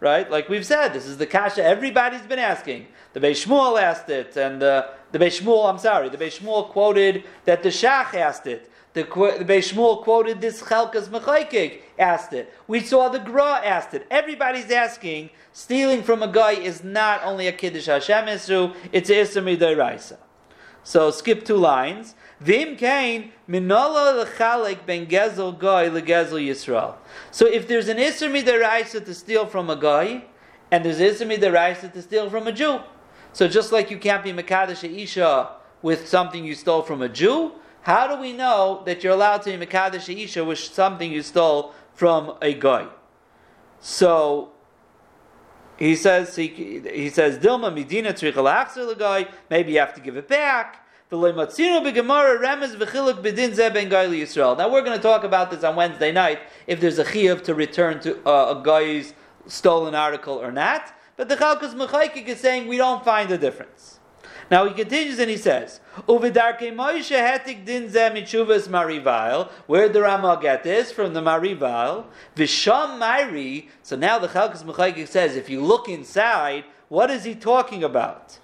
Right, 0.05 0.31
like 0.31 0.51
we've 0.51 0.67
said, 0.67 0.89
this 0.93 1.07
is 1.07 1.17
the 1.17 1.25
kasha 1.25 1.65
everybody's 1.65 2.27
been 2.27 2.39
asking. 2.39 2.89
The 3.15 3.21
Beis 3.21 3.47
Shmuel 3.47 3.81
asked 3.81 4.11
it, 4.11 4.37
and 4.37 4.63
uh, 4.63 4.89
the 5.13 5.19
Beis 5.19 5.41
Shmuel, 5.41 5.67
I'm 5.67 5.79
sorry, 5.79 6.11
the 6.11 6.19
Beis 6.19 6.41
Shmuel 6.41 6.69
quoted 6.69 7.25
that 7.47 7.63
the 7.63 7.71
Shach 7.71 8.13
asked 8.13 8.47
it. 8.47 8.71
The, 8.93 9.05
the 9.05 9.47
Beis 9.47 9.73
Shmuel 9.73 10.03
quoted 10.03 10.43
this 10.43 10.61
Chalkas 10.61 11.09
Mechaykik 11.09 11.81
asked 11.99 12.35
it. 12.35 12.53
We 12.69 12.81
saw 12.81 13.09
the 13.09 13.19
Gra 13.19 13.63
asked 13.65 13.95
it. 13.95 14.07
Everybody's 14.11 14.71
asking. 14.71 15.31
Stealing 15.55 16.03
from 16.03 16.23
a 16.23 16.29
guy 16.29 16.53
is 16.53 16.85
not 16.85 17.23
only 17.25 17.47
a 17.47 17.53
Kiddush 17.53 17.87
Hashem 17.87 18.27
Isru, 18.27 18.77
it's 18.93 19.09
a 19.09 19.15
Isra 19.15 19.57
Midairaisa. 19.57 20.19
So 20.85 21.11
skip 21.11 21.45
two 21.45 21.57
lines. 21.57 22.15
Vim 22.41 22.77
kain 22.77 23.33
minola 23.49 24.25
lechalek 24.25 24.85
ben 24.87 25.07
gezel 25.07 25.59
goy 25.59 25.89
legezel 25.89 26.41
Yisrael. 26.47 26.95
So 27.31 27.47
if 27.47 27.67
there's 27.67 27.89
an 27.89 27.99
iser 27.99 28.29
midaraisa 28.29 29.05
to 29.05 29.15
steal 29.15 29.47
from 29.47 29.71
a 29.71 29.77
guy, 29.77 30.25
and 30.71 30.85
there's 30.85 31.01
iser 31.01 31.25
midaraisa 31.25 31.93
to 31.93 32.03
steal 32.03 32.29
from 32.29 32.47
a 32.47 32.53
Jew, 32.53 32.81
so 33.33 33.49
just 33.49 33.73
like 33.73 33.91
you 33.91 33.99
can't 33.99 34.23
be 34.23 34.33
mekadosh 34.33 34.85
isha 34.85 35.53
with 35.81 36.07
something 36.07 36.45
you 36.45 36.55
stole 36.55 36.83
from 36.83 37.03
a 37.03 37.09
Jew, 37.09 37.53
how 37.83 38.07
do 38.07 38.21
we 38.21 38.33
know 38.33 38.83
that 38.85 39.03
you're 39.03 39.15
allowed 39.15 39.43
to 39.43 39.57
be 39.57 39.67
mekadosh 39.67 40.15
isha 40.23 40.45
with 40.45 40.59
something 40.59 41.11
you 41.11 41.23
stole 41.23 41.73
from 41.95 42.37
a 42.43 42.53
guy? 42.53 42.87
So 43.81 44.54
he 45.79 45.97
says 45.97 46.37
he, 46.37 46.49
he 46.49 47.11
says 47.11 47.39
Dilma 47.39 47.75
Medina 47.75 48.13
guy. 48.95 49.29
Maybe 49.51 49.73
you 49.73 49.79
have 49.81 49.95
to 49.95 50.01
give 50.01 50.17
it 50.17 50.29
back. 50.29 50.81
Now 51.11 51.19
we're 51.21 51.33
going 54.83 54.97
to 54.97 55.03
talk 55.03 55.25
about 55.25 55.51
this 55.51 55.63
on 55.65 55.77
Wednesday 55.77 56.13
night 56.13 56.41
if 56.67 56.81
there's 56.81 56.99
a 56.99 57.05
chiyuv 57.05 57.45
to 57.45 57.55
return 57.55 58.01
to 58.01 58.17
uh, 58.27 58.59
a 58.59 58.63
guy's 58.65 59.13
stolen 59.47 59.95
article 59.95 60.35
or 60.35 60.51
not. 60.51 60.93
But 61.17 61.29
the 61.29 61.37
Chalkas 61.37 61.75
Mechaykik 61.75 62.27
is 62.27 62.41
saying 62.41 62.67
we 62.67 62.77
don't 62.77 63.05
find 63.05 63.31
a 63.31 63.39
difference. 63.39 63.94
Now 64.51 64.67
he 64.69 64.75
continues 64.75 65.19
and 65.19 65.31
he 65.31 65.37
says, 65.37 65.81
Uvidarke 66.09 66.73
Moshe 66.75 67.17
hetik 67.17 67.65
din 67.65 67.89
ze 67.89 68.11
mitshuvas 68.11 68.69
marival. 68.69 69.51
Where 69.67 69.87
did 69.87 69.95
the 69.95 70.03
Rama 70.03 70.39
get 70.41 70.63
this? 70.63 70.93
From 70.93 71.15
the 71.15 71.21
marival. 71.21 72.05
Visham 72.37 72.99
Mairi. 72.99 73.69
So 73.83 73.97
now 73.97 74.19
the 74.19 74.29
Chalkas 74.29 74.63
Mechaykik 74.63 75.09
says, 75.09 75.37
if 75.37 75.49
you 75.49 75.63
look 75.63 75.89
inside, 75.89 76.65
what 76.89 77.11
is 77.11 77.25
he 77.25 77.35
talking 77.35 77.83
about? 77.83 78.39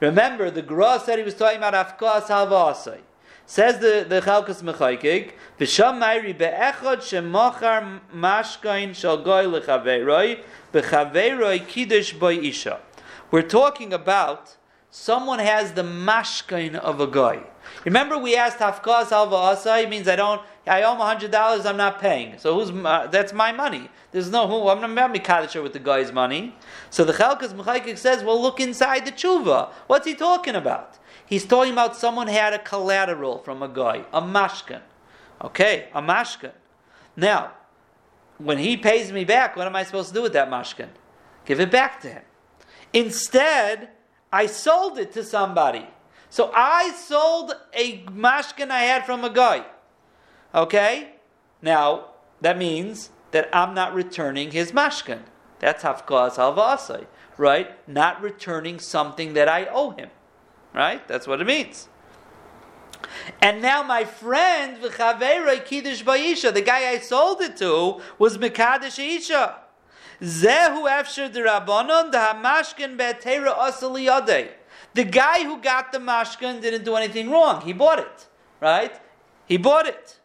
Remember, 0.00 0.50
the 0.50 0.62
Gra 0.62 1.00
said 1.02 1.18
he 1.18 1.24
was 1.24 1.34
talking 1.34 1.58
about 1.58 1.72
Afkas 1.72 2.24
Halvasai. 2.24 3.00
Says 3.46 3.78
the, 3.78 4.04
the 4.06 4.20
Chalkas 4.20 4.62
Mechaykik, 4.62 5.32
Visham 5.58 5.98
Mairi 5.98 6.34
be'echad 6.34 6.98
shemachar 6.98 8.00
mashkain 8.14 8.94
shal 8.94 9.22
goy 9.22 9.44
lechaveiroi, 9.44 10.40
bechaveiroi 10.72 11.66
kiddush 11.66 12.12
boy 12.12 12.38
isha. 12.38 12.80
We're 13.30 13.42
talking 13.42 13.92
about 13.92 14.56
someone 14.90 15.38
has 15.38 15.72
the 15.72 15.82
mashkin 15.82 16.74
of 16.74 17.00
a 17.00 17.06
guy. 17.06 17.42
Remember, 17.84 18.16
we 18.18 18.36
asked 18.36 18.58
Hafkaz 18.58 19.12
Alva 19.12 19.34
Asai 19.34 19.88
means 19.88 20.08
I 20.08 20.16
don't, 20.16 20.40
I 20.66 20.82
owe 20.82 20.94
him 20.94 21.00
hundred 21.00 21.30
dollars, 21.30 21.66
I'm 21.66 21.76
not 21.76 22.00
paying. 22.00 22.38
So 22.38 22.54
who's 22.54 22.70
uh, 22.70 23.08
that's 23.08 23.32
my 23.32 23.52
money? 23.52 23.88
There's 24.12 24.30
no 24.30 24.46
who 24.46 24.68
I'm 24.68 24.94
not 24.94 25.12
mikadisher 25.12 25.62
with 25.62 25.72
the 25.72 25.78
guy's 25.78 26.12
money. 26.12 26.54
So 26.90 27.04
the 27.04 27.12
Chalkas 27.12 27.52
Mechaykik 27.54 27.98
says, 27.98 28.24
well, 28.24 28.40
look 28.40 28.60
inside 28.60 29.04
the 29.04 29.12
tshuva. 29.12 29.70
What's 29.86 30.06
he 30.06 30.14
talking 30.14 30.54
about? 30.54 30.98
He's 31.26 31.44
talking 31.44 31.72
about 31.72 31.96
someone 31.96 32.28
had 32.28 32.52
a 32.52 32.58
collateral 32.58 33.38
from 33.38 33.62
a 33.62 33.68
guy, 33.68 34.04
a 34.12 34.22
mashkin. 34.22 34.80
Okay, 35.42 35.88
a 35.92 36.00
mashkan. 36.00 36.52
Now, 37.16 37.52
when 38.38 38.58
he 38.58 38.76
pays 38.76 39.12
me 39.12 39.24
back, 39.24 39.56
what 39.56 39.66
am 39.66 39.74
I 39.74 39.82
supposed 39.82 40.08
to 40.08 40.14
do 40.14 40.22
with 40.22 40.32
that 40.34 40.48
mashkin? 40.48 40.88
Give 41.44 41.60
it 41.60 41.70
back 41.70 42.00
to 42.02 42.08
him. 42.08 42.22
Instead, 42.92 43.90
I 44.36 44.44
sold 44.44 44.98
it 44.98 45.14
to 45.14 45.24
somebody. 45.24 45.86
So 46.28 46.50
I 46.54 46.90
sold 46.92 47.54
a 47.72 48.02
mashkin 48.02 48.70
I 48.70 48.82
had 48.82 49.06
from 49.06 49.24
a 49.24 49.30
guy. 49.30 49.64
Okay? 50.54 51.12
Now, 51.62 52.08
that 52.42 52.58
means 52.58 53.08
that 53.30 53.48
I'm 53.50 53.72
not 53.72 53.94
returning 53.94 54.50
his 54.50 54.72
mashkin. 54.72 55.20
That's 55.60 55.84
hafkaz 55.84 56.36
halvasai, 56.36 57.06
right? 57.38 57.88
Not 57.88 58.20
returning 58.20 58.78
something 58.78 59.32
that 59.32 59.48
I 59.48 59.68
owe 59.72 59.92
him. 59.92 60.10
Right? 60.74 61.08
That's 61.08 61.26
what 61.26 61.40
it 61.40 61.46
means. 61.46 61.88
And 63.40 63.62
now 63.62 63.82
my 63.82 64.04
friend, 64.04 64.76
v'chaverei 64.76 65.64
kiddush 65.64 66.02
ba'isha, 66.04 66.52
the 66.52 66.60
guy 66.60 66.90
I 66.90 66.98
sold 66.98 67.40
it 67.40 67.56
to, 67.56 68.02
was 68.18 68.36
mekadosh 68.36 68.98
isha. 68.98 69.65
Zehu 70.22 70.88
efsher 70.88 71.32
derabanon 71.32 72.12
hamashkin 72.12 72.96
be'tera. 72.96 74.48
The 74.94 75.04
guy 75.04 75.44
who 75.44 75.58
got 75.58 75.92
the 75.92 75.98
mashkin 75.98 76.62
didn't 76.62 76.84
do 76.84 76.94
anything 76.96 77.30
wrong. 77.30 77.60
He 77.60 77.74
bought 77.74 77.98
it, 77.98 78.26
right? 78.60 78.98
He 79.46 79.58
bought 79.58 79.86
it. 79.86 80.18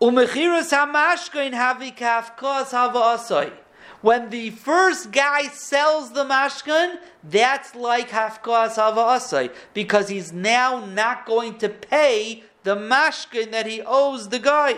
Umechiras 0.00 0.72
hamashkin 0.72 1.52
havi 1.52 1.94
kafkos 1.96 2.70
hava 2.70 2.98
asai. 2.98 3.52
When 4.00 4.30
the 4.30 4.50
first 4.50 5.10
guy 5.10 5.48
sells 5.48 6.12
the 6.12 6.24
mashkin, 6.24 6.98
that's 7.22 7.74
like 7.74 8.10
hafkos 8.10 8.76
hava 8.76 9.00
asai 9.00 9.52
because 9.74 10.08
he's 10.08 10.32
now 10.32 10.84
not 10.84 11.26
going 11.26 11.58
to 11.58 11.68
pay 11.68 12.44
the 12.62 12.76
mashkin 12.76 13.50
that 13.52 13.66
he 13.66 13.82
owes 13.84 14.30
the 14.30 14.38
guy. 14.38 14.76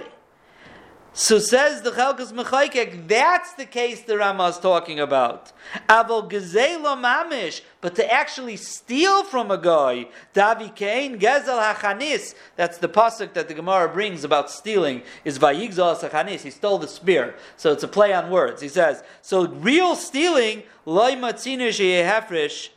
So 1.21 1.41
says 1.41 1.83
the 1.83 1.91
Chalkas 1.91 2.33
Mechaykek, 2.33 3.09
that's 3.09 3.53
the 3.55 3.67
case 3.67 4.03
the 4.03 4.17
Rama 4.17 4.45
is 4.45 4.59
talking 4.61 5.01
about. 5.01 5.51
Avol 5.89 6.31
mamish, 6.31 7.61
but 7.81 7.97
to 7.97 8.09
actually 8.09 8.55
steal 8.55 9.25
from 9.25 9.51
a 9.51 9.59
guy, 9.59 10.07
Davi 10.33 10.73
Kain 10.77 11.19
gezel 11.19 11.61
hachanis, 11.61 12.37
that's 12.55 12.79
the 12.79 12.89
pasuk 12.89 13.33
that 13.33 13.49
the 13.49 13.55
Gemara 13.55 13.89
brings 13.89 14.23
about 14.23 14.49
stealing, 14.49 15.03
is 15.25 15.41
vayigzal 15.41 15.99
hachanis, 15.99 16.43
he 16.43 16.51
stole 16.51 16.79
the 16.79 16.87
spear. 16.87 17.35
So 17.57 17.73
it's 17.73 17.83
a 17.83 17.89
play 17.89 18.13
on 18.13 18.31
words. 18.31 18.63
He 18.63 18.69
says, 18.69 19.03
so 19.21 19.49
real 19.49 19.97
stealing, 19.97 20.63
loy 20.87 21.17
matzinu 21.17 21.71
sheyehefresh 21.71 22.69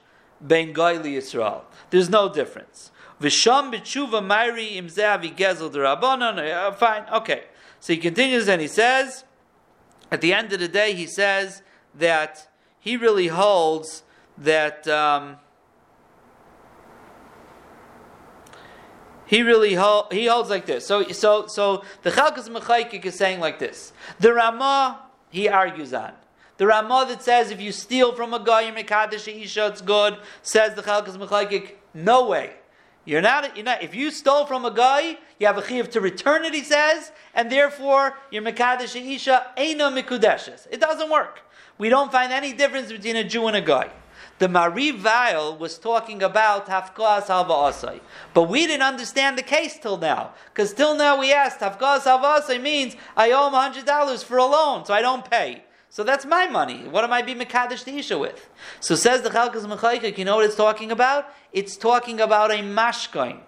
ben 0.41 0.73
goyli 0.73 1.15
Yisrael. 1.15 1.61
There's 1.91 2.09
no 2.09 2.27
difference. 2.27 2.89
Visham 3.21 3.71
b'tshuva 3.71 4.25
mayri 4.25 4.81
imzeavi 4.81 5.35
gezel 5.35 5.71
derabanan, 5.71 6.39
uh, 6.39 6.71
fine, 6.71 7.05
okay. 7.13 7.43
So 7.81 7.93
he 7.93 7.99
continues 7.99 8.47
and 8.47 8.61
he 8.61 8.67
says, 8.67 9.25
at 10.11 10.21
the 10.21 10.33
end 10.33 10.53
of 10.53 10.59
the 10.59 10.67
day, 10.67 10.93
he 10.93 11.07
says 11.07 11.63
that 11.95 12.47
he 12.79 12.95
really 12.95 13.27
holds 13.27 14.03
that 14.37 14.87
um, 14.87 15.37
he 19.25 19.41
really 19.41 19.73
hold, 19.73 20.13
he 20.13 20.27
holds 20.27 20.49
like 20.49 20.67
this. 20.67 20.85
So 20.85 21.03
so 21.09 21.47
so 21.47 21.83
the 22.03 22.11
Chalkas 22.11 22.49
Mechaykik 22.49 23.03
is 23.03 23.15
saying 23.15 23.39
like 23.39 23.57
this. 23.57 23.93
The 24.19 24.31
Ramah 24.31 25.01
he 25.31 25.47
argues 25.49 25.93
on. 25.93 26.13
The 26.57 26.67
Ramah 26.67 27.05
that 27.09 27.23
says 27.23 27.49
if 27.49 27.59
you 27.59 27.71
steal 27.71 28.13
from 28.13 28.33
a 28.35 28.43
guy, 28.43 28.61
you 28.61 28.73
Mekadesh 28.73 29.27
Isha, 29.27 29.67
it's 29.67 29.81
good. 29.81 30.17
Says 30.43 30.75
the 30.75 30.83
Chalkas 30.83 31.17
Mechaykik, 31.17 31.71
no 31.95 32.27
way. 32.27 32.51
You're 33.03 33.21
not, 33.21 33.55
you're 33.55 33.65
not, 33.65 33.81
if 33.81 33.95
you 33.95 34.11
stole 34.11 34.45
from 34.45 34.63
a 34.63 34.71
guy, 34.71 35.17
you 35.39 35.47
have 35.47 35.57
a 35.57 35.61
chiyuv 35.61 35.89
to 35.91 36.01
return 36.01 36.45
it, 36.45 36.53
he 36.53 36.63
says, 36.63 37.11
and 37.33 37.51
therefore 37.51 38.15
your 38.29 38.43
mekadesh 38.43 38.95
isha 38.95 39.47
eino 39.57 39.91
mikudeshes. 39.91 40.67
It 40.69 40.79
doesn't 40.79 41.09
work. 41.09 41.41
We 41.79 41.89
don't 41.89 42.11
find 42.11 42.31
any 42.31 42.53
difference 42.53 42.91
between 42.91 43.15
a 43.15 43.23
Jew 43.23 43.47
and 43.47 43.57
a 43.57 43.61
guy. 43.61 43.89
The 44.37 44.47
Mari 44.47 44.91
Vail 44.91 45.57
was 45.57 45.79
talking 45.79 46.21
about 46.21 46.67
Hafkas 46.67 47.25
Halva 47.25 47.71
Asai. 47.71 47.99
But 48.33 48.43
we 48.43 48.67
didn't 48.67 48.83
understand 48.83 49.37
the 49.37 49.43
case 49.43 49.79
till 49.79 49.97
now. 49.97 50.33
Because 50.45 50.73
till 50.73 50.95
now 50.95 51.19
we 51.19 51.33
asked, 51.33 51.59
Hafkas 51.59 52.01
Halva 52.01 52.39
Asai 52.39 52.61
means 52.61 52.95
I 53.17 53.31
owe 53.31 53.47
him 53.47 53.53
$100 53.53 54.23
for 54.23 54.37
a 54.37 54.45
loan, 54.45 54.85
so 54.85 54.93
I 54.93 55.01
don't 55.01 55.29
pay. 55.29 55.63
So 55.91 56.05
that's 56.05 56.25
my 56.25 56.47
money. 56.47 56.87
What 56.87 57.03
am 57.03 57.11
I 57.11 57.21
being 57.21 57.37
Mekadesh 57.37 57.83
the 57.83 57.97
Isha 57.97 58.17
with? 58.17 58.49
So 58.79 58.95
says 58.95 59.23
the 59.23 59.29
Chalkas 59.29 59.65
Mechaykik, 59.65 60.17
you 60.17 60.23
know 60.23 60.37
what 60.37 60.45
it's 60.45 60.55
talking 60.55 60.89
about? 60.89 61.25
It's 61.51 61.75
talking 61.75 62.21
about 62.21 62.49
a 62.49 62.59
mashkain. 62.59 63.41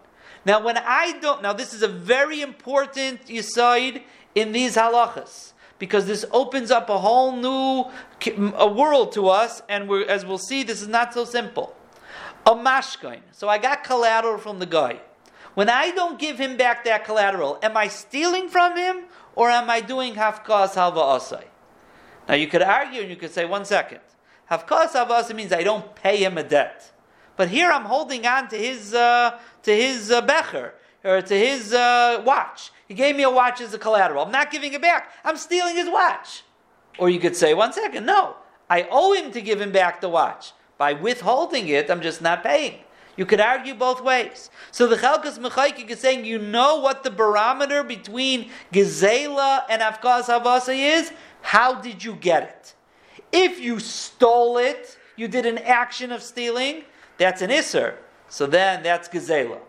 Now 0.43 0.61
when 0.61 0.77
I 0.77 1.17
don't, 1.21 1.41
now 1.41 1.53
this 1.53 1.73
is 1.73 1.83
a 1.83 1.87
very 1.87 2.41
important 2.41 3.27
yisoid 3.27 4.01
in 4.35 4.51
these 4.51 4.75
halachas. 4.75 5.53
Because 5.79 6.05
this 6.05 6.25
opens 6.31 6.69
up 6.69 6.89
a 6.89 6.99
whole 6.99 7.33
new 7.33 7.89
a 8.57 8.67
world 8.67 9.13
to 9.13 9.29
us, 9.29 9.61
and 9.69 9.89
as 10.09 10.25
we'll 10.25 10.37
see, 10.37 10.63
this 10.63 10.81
is 10.81 10.89
not 10.89 11.13
so 11.13 11.23
simple. 11.23 11.73
A 12.45 12.55
mashkain. 12.55 13.21
So 13.31 13.47
I 13.47 13.57
got 13.57 13.85
collateral 13.85 14.37
from 14.37 14.59
the 14.59 14.65
guy. 14.65 14.99
When 15.53 15.69
I 15.69 15.91
don't 15.91 16.19
give 16.19 16.39
him 16.39 16.57
back 16.57 16.83
that 16.83 17.05
collateral, 17.05 17.57
am 17.63 17.77
I 17.77 17.87
stealing 17.87 18.49
from 18.49 18.75
him, 18.75 19.05
or 19.33 19.49
am 19.49 19.69
I 19.69 19.79
doing 19.79 20.15
hafkas 20.15 20.73
halva 20.75 21.19
asai? 21.19 21.45
Now 22.27 22.35
you 22.35 22.47
could 22.47 22.61
argue 22.61 23.01
and 23.01 23.09
you 23.09 23.15
could 23.15 23.31
say, 23.31 23.45
one 23.45 23.65
second. 23.65 23.99
Havkas 24.49 24.91
avasa 24.91 25.35
means 25.35 25.51
I 25.51 25.63
don't 25.63 25.95
pay 25.95 26.17
him 26.17 26.37
a 26.37 26.43
debt. 26.43 26.91
But 27.35 27.49
here 27.49 27.71
I'm 27.71 27.85
holding 27.85 28.25
on 28.27 28.47
to 28.49 28.57
his, 28.57 28.93
uh, 28.93 29.39
to 29.63 29.75
his 29.75 30.11
uh, 30.11 30.21
becher, 30.21 30.73
or 31.03 31.21
to 31.21 31.37
his 31.37 31.73
uh, 31.73 32.21
watch. 32.25 32.71
He 32.87 32.93
gave 32.93 33.15
me 33.15 33.23
a 33.23 33.29
watch 33.29 33.59
as 33.61 33.73
a 33.73 33.79
collateral. 33.79 34.23
I'm 34.23 34.31
not 34.31 34.51
giving 34.51 34.73
it 34.73 34.81
back. 34.81 35.11
I'm 35.23 35.37
stealing 35.37 35.75
his 35.75 35.89
watch. 35.89 36.43
Or 36.99 37.09
you 37.09 37.19
could 37.19 37.35
say, 37.35 37.53
one 37.53 37.73
second, 37.73 38.05
no. 38.05 38.35
I 38.69 38.87
owe 38.89 39.13
him 39.13 39.31
to 39.31 39.41
give 39.41 39.59
him 39.59 39.71
back 39.71 39.99
the 39.99 40.09
watch. 40.09 40.53
By 40.77 40.93
withholding 40.93 41.67
it, 41.67 41.89
I'm 41.89 42.01
just 42.01 42.21
not 42.21 42.43
paying. 42.43 42.79
You 43.15 43.25
could 43.25 43.39
argue 43.39 43.75
both 43.75 44.01
ways. 44.01 44.49
So 44.71 44.87
the 44.87 44.95
Chalkas 44.95 45.37
Mechaykik 45.37 45.89
is 45.89 45.99
saying, 45.99 46.25
you 46.25 46.39
know 46.39 46.79
what 46.79 47.03
the 47.03 47.11
barometer 47.11 47.83
between 47.83 48.49
Gezela 48.71 49.63
and 49.69 49.81
Afkas 49.81 50.25
Havasa 50.25 50.75
is? 50.75 51.11
How 51.43 51.75
did 51.75 52.03
you 52.03 52.15
get 52.15 52.43
it? 52.43 52.73
If 53.31 53.59
you 53.59 53.79
stole 53.79 54.57
it, 54.57 54.97
you 55.15 55.27
did 55.27 55.45
an 55.45 55.59
action 55.59 56.11
of 56.11 56.23
stealing, 56.23 56.83
that's 57.17 57.41
an 57.41 57.51
Isser. 57.51 57.95
So 58.29 58.47
then 58.47 58.81
that's 58.81 59.09
Gezela. 59.09 59.59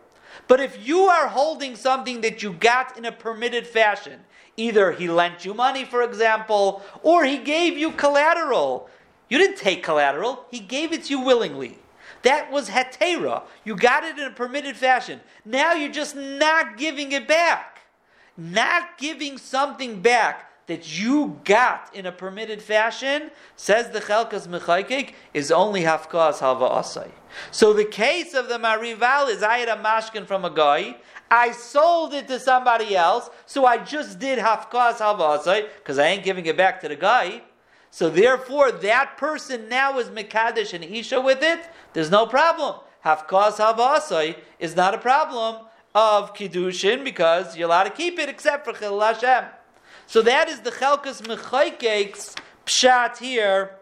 But 0.47 0.61
if 0.61 0.87
you 0.87 1.01
are 1.01 1.29
holding 1.29 1.77
something 1.77 2.21
that 2.23 2.43
you 2.43 2.53
got 2.53 2.97
in 2.97 3.05
a 3.05 3.13
permitted 3.13 3.67
fashion, 3.67 4.21
either 4.57 4.93
he 4.93 5.09
lent 5.09 5.45
you 5.45 5.53
money, 5.53 5.85
for 5.85 6.03
example, 6.03 6.83
or 7.03 7.25
he 7.25 7.39
gave 7.39 7.77
you 7.77 7.91
collateral. 7.91 8.89
You 9.29 9.39
didn't 9.39 9.59
take 9.59 9.83
collateral, 9.83 10.47
he 10.51 10.61
gave 10.61 10.93
it 10.93 11.05
to 11.05 11.11
you 11.11 11.21
willingly. 11.21 11.79
That 12.23 12.51
was 12.51 12.71
hetera. 12.71 13.43
You 13.65 13.77
got 13.77 14.05
it 14.05 14.17
in 14.17 14.25
a 14.25 14.31
permitted 14.31 14.77
fashion. 14.77 15.21
Now 15.45 15.75
you're 15.75 15.93
just 15.93 16.17
not 16.17 16.79
giving 16.79 17.13
it 17.13 17.29
back. 17.29 17.81
Not 18.37 18.97
giving 18.97 19.39
something 19.39 20.01
back 20.01 20.51
that 20.67 20.99
you 20.99 21.41
got 21.45 21.95
in 21.95 22.07
a 22.07 22.13
permitted 22.13 22.63
fashion, 22.63 23.31
says 23.57 23.91
the 23.91 24.01
Chelkas 24.01 24.49
Mechaykik, 24.49 25.13
is 25.35 25.53
only 25.53 25.83
Hafkas 25.83 26.39
Halva 26.39 26.71
Asai. 26.71 27.11
So 27.51 27.73
the 27.73 27.85
case 27.85 28.35
of 28.35 28.49
the 28.49 28.59
Marival 28.59 29.29
is 29.29 29.43
I 29.43 29.59
had 29.59 29.69
a 29.69 29.83
mashkin 29.83 30.27
from 30.27 30.45
a 30.45 30.51
guy, 30.51 30.97
I 31.31 31.53
sold 31.53 32.15
it 32.15 32.29
to 32.29 32.39
somebody 32.39 32.97
else, 32.97 33.29
so 33.45 33.67
I 33.67 33.79
just 33.79 34.19
did 34.19 34.39
Hafkas 34.39 34.99
Halva 34.99 35.39
Asai, 35.39 35.69
because 35.79 35.99
I 35.99 36.07
ain't 36.07 36.25
giving 36.25 36.47
it 36.47 36.57
back 36.57 36.81
to 36.83 36.89
the 36.89 36.97
guy. 36.97 37.43
So 37.91 38.09
therefore, 38.09 38.73
that 38.73 39.17
person 39.17 39.69
now 39.69 39.99
is 39.99 40.09
Mekadesh 40.09 40.73
and 40.73 40.85
Isha 40.85 41.21
with 41.21 41.43
it, 41.43 41.61
there's 41.93 42.11
no 42.11 42.27
problem. 42.27 42.81
Hafkas 43.05 43.57
Halva 43.59 43.99
Asai 43.99 44.37
is 44.59 44.75
not 44.75 44.95
a 44.95 44.99
problem 44.99 45.67
of 45.95 46.35
Kiddushin, 46.35 47.05
because 47.05 47.57
you're 47.57 47.69
allowed 47.69 47.85
to 47.85 47.91
keep 47.91 48.19
it 48.19 48.29
except 48.29 48.65
for 48.65 48.73
Chil 48.73 48.99
Hashem. 48.99 49.45
So 50.07 50.23
that 50.23 50.49
is 50.49 50.61
the 50.61 50.71
Chelkas 50.71 51.23
Mechaykek's 51.23 52.37
pshat 52.67 53.19
here 53.19 53.77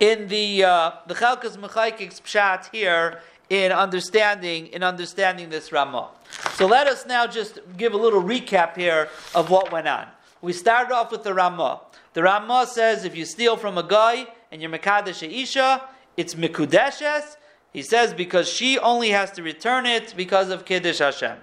in 0.00 0.28
the 0.28 0.64
uh, 0.64 0.90
the 1.06 1.14
Chelkas 1.14 1.56
Mechaykek's 1.56 2.20
pshat 2.20 2.70
here 2.70 3.20
in 3.50 3.72
understanding 3.72 4.68
in 4.68 4.82
understanding 4.82 5.50
this 5.50 5.72
Ramah. 5.72 6.10
So 6.54 6.66
let 6.66 6.86
us 6.86 7.06
now 7.06 7.26
just 7.26 7.60
give 7.76 7.94
a 7.94 7.96
little 7.96 8.22
recap 8.22 8.76
here 8.76 9.08
of 9.34 9.50
what 9.50 9.72
went 9.72 9.88
on. 9.88 10.06
We 10.40 10.52
started 10.52 10.94
off 10.94 11.10
with 11.10 11.24
the 11.24 11.34
Ramah. 11.34 11.80
The 12.12 12.22
Ramah 12.22 12.66
says 12.66 13.04
if 13.04 13.16
you 13.16 13.24
steal 13.24 13.56
from 13.56 13.76
a 13.76 13.82
guy 13.82 14.28
and 14.52 14.62
you're 14.62 14.70
Mekadesh 14.70 15.22
Isha, 15.22 15.82
it's 16.16 16.34
Mikudeshes. 16.34 17.36
He 17.72 17.82
says 17.82 18.14
because 18.14 18.48
she 18.48 18.78
only 18.78 19.10
has 19.10 19.30
to 19.32 19.42
return 19.42 19.84
it 19.84 20.14
because 20.16 20.48
of 20.48 20.64
Kiddush 20.64 20.98
Hashem. 20.98 21.38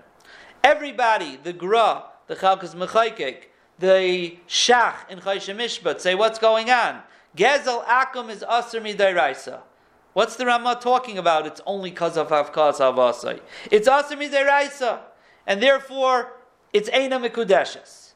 Everybody, 0.64 1.38
the 1.44 1.54
Gra, 1.54 2.06
the 2.28 2.36
Chalkas 2.36 2.74
Mechaykek, 2.74 3.46
the 3.80 4.38
Shach 4.48 5.10
in 5.10 5.20
Chaysha 5.20 5.56
Mishpat 5.56 6.00
say, 6.00 6.16
what's 6.16 6.40
going 6.40 6.70
on? 6.70 7.02
Gezel 7.36 7.84
Akum 7.86 8.30
is 8.30 8.44
Asr 8.44 8.82
Midairaisa. 8.82 9.60
What's 10.14 10.38
the 10.38 10.46
Ramah 10.46 10.80
talking 10.82 11.18
about? 11.18 11.46
It's 11.46 11.60
only 11.66 11.90
because 11.90 12.16
of 12.16 12.30
Havkas 12.30 12.80
Havasai. 12.80 13.42
It's 13.70 13.90
Asr 13.90 14.18
Midairaisa. 14.18 15.00
And 15.46 15.62
therefore, 15.62 16.34
it's 16.72 16.90
Eina 16.90 17.24
Mikudeshes. 17.24 18.14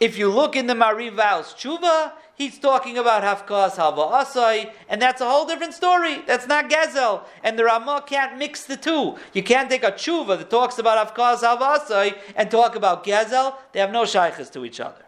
If 0.00 0.18
you 0.18 0.28
look 0.28 0.56
in 0.56 0.66
the 0.66 0.74
Marival's 0.74 1.54
Tshuva, 1.54 2.12
he's 2.34 2.58
talking 2.58 2.98
about 2.98 3.22
Hafkas 3.22 3.76
Halva 3.76 4.12
Asai, 4.12 4.72
and 4.88 5.00
that's 5.00 5.20
a 5.20 5.28
whole 5.28 5.46
different 5.46 5.74
story. 5.74 6.22
That's 6.26 6.46
not 6.46 6.68
Gezel. 6.68 7.24
And 7.42 7.58
the 7.58 7.64
Ramah 7.64 8.04
can't 8.06 8.38
mix 8.38 8.64
the 8.64 8.76
two. 8.76 9.16
You 9.32 9.42
can't 9.42 9.70
take 9.70 9.84
a 9.84 9.92
Tshuva 9.92 10.38
that 10.38 10.50
talks 10.50 10.78
about 10.78 11.14
Hafkas 11.14 11.40
Halva 11.40 11.78
Asai 11.78 12.18
and 12.36 12.50
talk 12.50 12.76
about 12.76 13.04
Gezel. 13.04 13.54
They 13.72 13.80
have 13.80 13.92
no 13.92 14.04
shaykhs 14.04 14.50
to 14.50 14.64
each 14.64 14.80
other. 14.80 15.04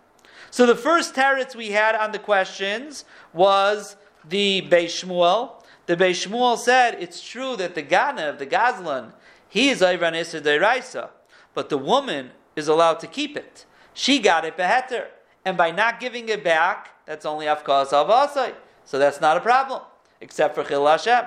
So 0.51 0.65
the 0.65 0.77
first 0.77 1.15
teretz 1.15 1.55
we 1.55 1.71
had 1.73 1.95
on 1.95 2.13
the 2.13 2.19
questions 2.19 3.05
was 3.33 3.97
the 4.27 4.63
Beis 4.63 5.05
Shmuel. 5.05 5.63
The 5.87 5.97
Beis 5.97 6.27
Shmuel 6.27 6.57
said 6.57 6.97
it's 6.99 7.23
true 7.23 7.57
that 7.57 7.75
the 7.75 7.83
Ganav, 7.83 8.39
the 8.39 8.47
Gazlan, 8.47 9.13
he 9.49 9.69
is 9.69 9.81
Ayran 9.81 10.13
Isser 10.13 10.41
Deiraisa, 10.41 11.11
but 11.55 11.69
the 11.69 11.79
woman 11.79 12.31
is 12.57 12.69
allowed 12.69 13.01
to 13.01 13.07
keep 13.07 13.37
it. 13.37 13.65
She 13.95 14.19
got 14.19 14.45
it 14.45 14.57
beheter. 14.57 15.09
And 15.47 15.57
by 15.57 15.71
not 15.71 16.01
giving 16.01 16.29
it 16.29 16.43
back, 16.43 16.91
that's 17.07 17.25
only 17.25 17.47
Afkas 17.47 17.91
Avasai. 17.93 18.53
So 18.85 18.99
that's 18.99 19.21
not 19.21 19.37
a 19.37 19.41
problem, 19.41 19.81
except 20.21 20.57
for 20.57 20.65
Chil 20.65 20.85
Hashem. 20.85 21.27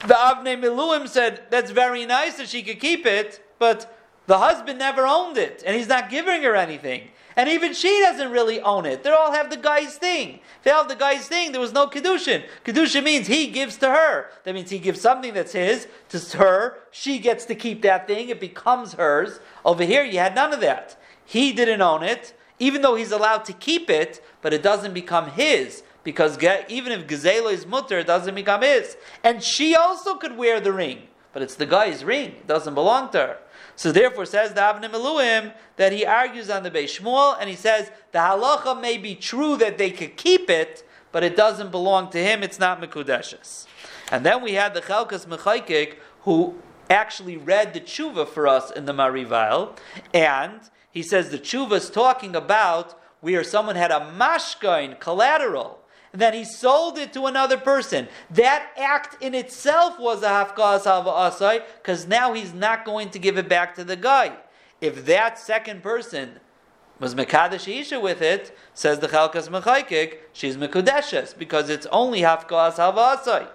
The 0.00 0.14
Avnei 0.14 0.58
Miluim 0.58 1.06
said, 1.06 1.42
that's 1.50 1.70
very 1.70 2.06
nice 2.06 2.38
that 2.38 2.48
she 2.48 2.62
could 2.62 2.80
keep 2.80 3.04
it, 3.04 3.46
but 3.58 3.94
the 4.26 4.38
husband 4.38 4.78
never 4.78 5.06
owned 5.06 5.36
it, 5.36 5.62
and 5.66 5.76
he's 5.76 5.86
not 5.86 6.08
giving 6.08 6.42
her 6.44 6.56
anything. 6.56 7.08
And 7.36 7.50
even 7.50 7.74
she 7.74 8.00
doesn't 8.00 8.30
really 8.30 8.60
own 8.62 8.86
it. 8.86 9.02
They 9.02 9.10
all 9.10 9.32
have 9.32 9.50
the 9.50 9.58
guy's 9.58 9.96
thing. 9.96 10.40
They 10.62 10.70
have 10.70 10.88
the 10.88 10.96
guy's 10.96 11.28
thing, 11.28 11.52
there 11.52 11.60
was 11.60 11.74
no 11.74 11.88
Kedushin. 11.88 12.44
Kedushin 12.64 13.04
means 13.04 13.26
he 13.26 13.48
gives 13.48 13.76
to 13.78 13.90
her. 13.90 14.30
That 14.44 14.54
means 14.54 14.70
he 14.70 14.78
gives 14.78 15.02
something 15.02 15.34
that's 15.34 15.52
his 15.52 15.88
to 16.08 16.38
her. 16.38 16.78
She 16.90 17.18
gets 17.18 17.44
to 17.46 17.54
keep 17.54 17.82
that 17.82 18.06
thing. 18.06 18.30
It 18.30 18.40
becomes 18.40 18.94
hers. 18.94 19.40
Over 19.62 19.84
here, 19.84 20.04
you 20.04 20.20
had 20.20 20.34
none 20.34 20.54
of 20.54 20.60
that. 20.60 20.96
He 21.26 21.52
didn't 21.52 21.82
own 21.82 22.02
it. 22.02 22.34
Even 22.64 22.80
though 22.80 22.94
he's 22.94 23.12
allowed 23.12 23.44
to 23.44 23.52
keep 23.52 23.90
it, 23.90 24.24
but 24.40 24.54
it 24.54 24.62
doesn't 24.62 24.94
become 24.94 25.28
his 25.30 25.82
because 26.02 26.38
even 26.68 26.92
if 26.92 27.06
Gazela 27.06 27.52
is 27.52 27.66
mutter, 27.66 27.98
it 27.98 28.06
doesn't 28.06 28.34
become 28.34 28.62
his. 28.62 28.96
And 29.22 29.42
she 29.42 29.76
also 29.76 30.14
could 30.14 30.38
wear 30.38 30.60
the 30.60 30.72
ring, 30.72 31.08
but 31.34 31.42
it's 31.42 31.56
the 31.56 31.66
guy's 31.66 32.02
ring; 32.04 32.28
it 32.30 32.46
doesn't 32.46 32.74
belong 32.74 33.10
to 33.10 33.18
her. 33.18 33.38
So 33.76 33.92
therefore, 33.92 34.24
says 34.24 34.54
the 34.54 34.62
Avnei 34.62 34.90
Miluim 34.90 35.52
that 35.76 35.92
he 35.92 36.06
argues 36.06 36.48
on 36.48 36.62
the 36.62 36.70
Beis 36.70 36.98
Shmuel, 36.98 37.36
and 37.38 37.50
he 37.50 37.56
says 37.56 37.90
the 38.12 38.18
halacha 38.18 38.80
may 38.80 38.96
be 38.96 39.14
true 39.14 39.58
that 39.58 39.76
they 39.76 39.90
could 39.90 40.16
keep 40.16 40.48
it, 40.48 40.88
but 41.12 41.22
it 41.22 41.36
doesn't 41.36 41.70
belong 41.70 42.10
to 42.12 42.18
him. 42.18 42.42
It's 42.42 42.58
not 42.58 42.80
mekudeshes. 42.80 43.66
And 44.10 44.24
then 44.24 44.42
we 44.42 44.54
had 44.54 44.72
the 44.72 44.80
Chelkas 44.80 45.26
Mechaykik 45.26 45.96
who 46.22 46.54
actually 46.88 47.36
read 47.36 47.74
the 47.74 47.80
tshuva 47.80 48.26
for 48.26 48.48
us 48.48 48.70
in 48.70 48.86
the 48.86 48.92
Marival, 48.92 49.76
and 50.14 50.60
he 50.94 51.02
says 51.02 51.28
the 51.28 51.38
tshuva 51.38 51.72
is 51.72 51.90
talking 51.90 52.34
about 52.34 52.98
where 53.20 53.44
someone 53.44 53.76
had 53.76 53.90
a 53.90 54.12
mashkain 54.16 54.98
collateral 54.98 55.80
and 56.14 56.22
then 56.22 56.32
he 56.32 56.44
sold 56.44 56.96
it 56.96 57.12
to 57.12 57.26
another 57.26 57.56
person. 57.56 58.06
That 58.30 58.70
act 58.76 59.20
in 59.20 59.34
itself 59.34 59.98
was 59.98 60.22
a 60.22 60.28
hafkas 60.28 60.84
hava 60.84 61.10
asai, 61.10 61.64
because 61.82 62.06
now 62.06 62.34
he's 62.34 62.54
not 62.54 62.84
going 62.84 63.10
to 63.10 63.18
give 63.18 63.36
it 63.36 63.48
back 63.48 63.74
to 63.74 63.82
the 63.82 63.96
guy. 63.96 64.36
If 64.80 65.06
that 65.06 65.40
second 65.40 65.82
person 65.82 66.38
was 67.00 67.16
Mekadesh 67.16 67.66
Isha 67.66 67.98
with 67.98 68.22
it, 68.22 68.56
says 68.74 69.00
the 69.00 69.08
Chalkas 69.08 69.48
Mechaykik, 69.48 70.18
she's 70.32 70.56
Mekudeshes, 70.56 71.36
because 71.36 71.68
it's 71.68 71.86
only 71.86 72.20
hafkas 72.20 72.76
hava 72.76 73.20
asai. 73.20 73.48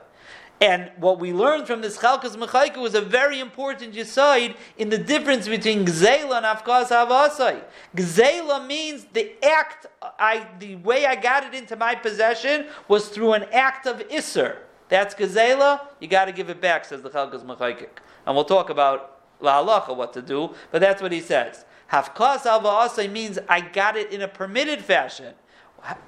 And 0.61 0.91
what 0.97 1.19
we 1.19 1.31
learned 1.31 1.67
from 1.67 1.79
this 1.79 1.97
Chalkas 1.97 2.35
Mechaika 2.35 2.77
was 2.77 2.93
a 2.93 3.01
very 3.01 3.39
important 3.39 3.93
yisaid 3.93 4.57
in 4.77 4.89
the 4.89 4.97
difference 4.97 5.47
between 5.47 5.85
Gzela 5.85 6.37
and 6.37 6.45
Afkas 6.45 6.89
Havasai. 6.89 7.61
Gzela 7.95 8.65
means 8.67 9.05
the 9.13 9.31
act, 9.43 9.85
I, 10.01 10.45
the 10.59 10.75
way 10.77 11.05
I 11.05 11.15
got 11.15 11.45
it 11.45 11.53
into 11.53 11.77
my 11.77 11.95
possession 11.95 12.67
was 12.89 13.07
through 13.07 13.33
an 13.33 13.45
act 13.53 13.85
of 13.85 13.99
Isser. 14.09 14.57
That's 14.89 15.15
Gzela, 15.15 15.81
you 16.01 16.09
got 16.09 16.25
to 16.25 16.33
give 16.33 16.49
it 16.49 16.59
back, 16.59 16.83
says 16.83 17.01
the 17.03 17.09
Chalkas 17.09 17.45
Mechaika. 17.45 17.87
And 18.25 18.35
we'll 18.35 18.43
talk 18.43 18.69
about 18.69 19.21
La 19.39 19.63
Halacha, 19.63 19.95
what 19.95 20.11
to 20.11 20.21
do, 20.21 20.53
but 20.71 20.81
that's 20.81 21.01
what 21.01 21.13
he 21.13 21.21
says. 21.21 21.63
Hafkas 21.89 22.41
Havasai 22.41 23.09
means 23.09 23.39
I 23.47 23.61
got 23.61 23.95
it 23.95 24.11
in 24.11 24.21
a 24.21 24.27
permitted 24.27 24.81
fashion. 24.81 25.35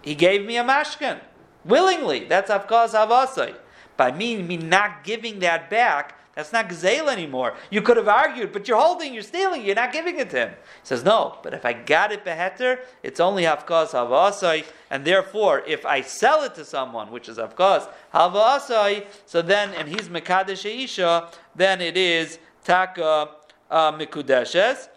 He 0.02 0.14
gave 0.14 0.45
me 0.45 0.58
a 0.58 0.64
mashkin 0.64 1.22
willingly. 1.64 2.26
That's 2.26 2.52
Hafkas 2.52 2.89
Havasai 2.89 3.56
by 3.98 4.12
me, 4.12 4.42
me 4.42 4.58
not 4.58 5.04
giving 5.04 5.39
that 5.39 5.70
back, 5.70 6.18
that's 6.36 6.54
not 6.54 6.70
gezel 6.70 7.10
anymore. 7.10 7.56
You 7.70 7.82
could 7.82 7.98
have 7.98 8.08
argued, 8.08 8.54
but 8.54 8.68
you're 8.68 8.80
holding, 8.80 9.14
you're 9.14 9.22
stealing, 9.22 9.66
you're 9.66 9.76
not 9.76 9.92
giving 9.92 10.18
it 10.18 10.30
to 10.30 10.38
him. 10.38 10.50
He 10.50 10.56
says, 10.86 11.04
no, 11.04 11.38
but 11.44 11.54
if 11.54 11.66
I 11.66 11.74
got 11.74 12.14
it 12.14 12.24
beheter, 12.24 12.80
it's 13.04 13.20
only 13.20 13.44
hafkaz 13.44 13.89
havasai, 13.89 14.64
and 14.89 15.04
therefore, 15.04 15.62
if 15.68 15.86
I 15.86 16.02
sell 16.02 16.44
it 16.44 16.56
to 16.56 16.64
someone, 16.64 17.12
which 17.12 17.28
is 17.28 17.38
hafkaz 17.38 17.89
havasai, 18.14 19.08
so 19.26 19.42
then, 19.42 19.74
and 19.74 19.89
he's 19.89 20.08
mekadesh 20.08 20.66
isha, 20.66 21.30
then 21.54 21.82
it 21.82 21.98
is 21.98 22.39
taka 22.64 23.32
uh, 23.70 23.92
mikudeshes. 23.92 24.88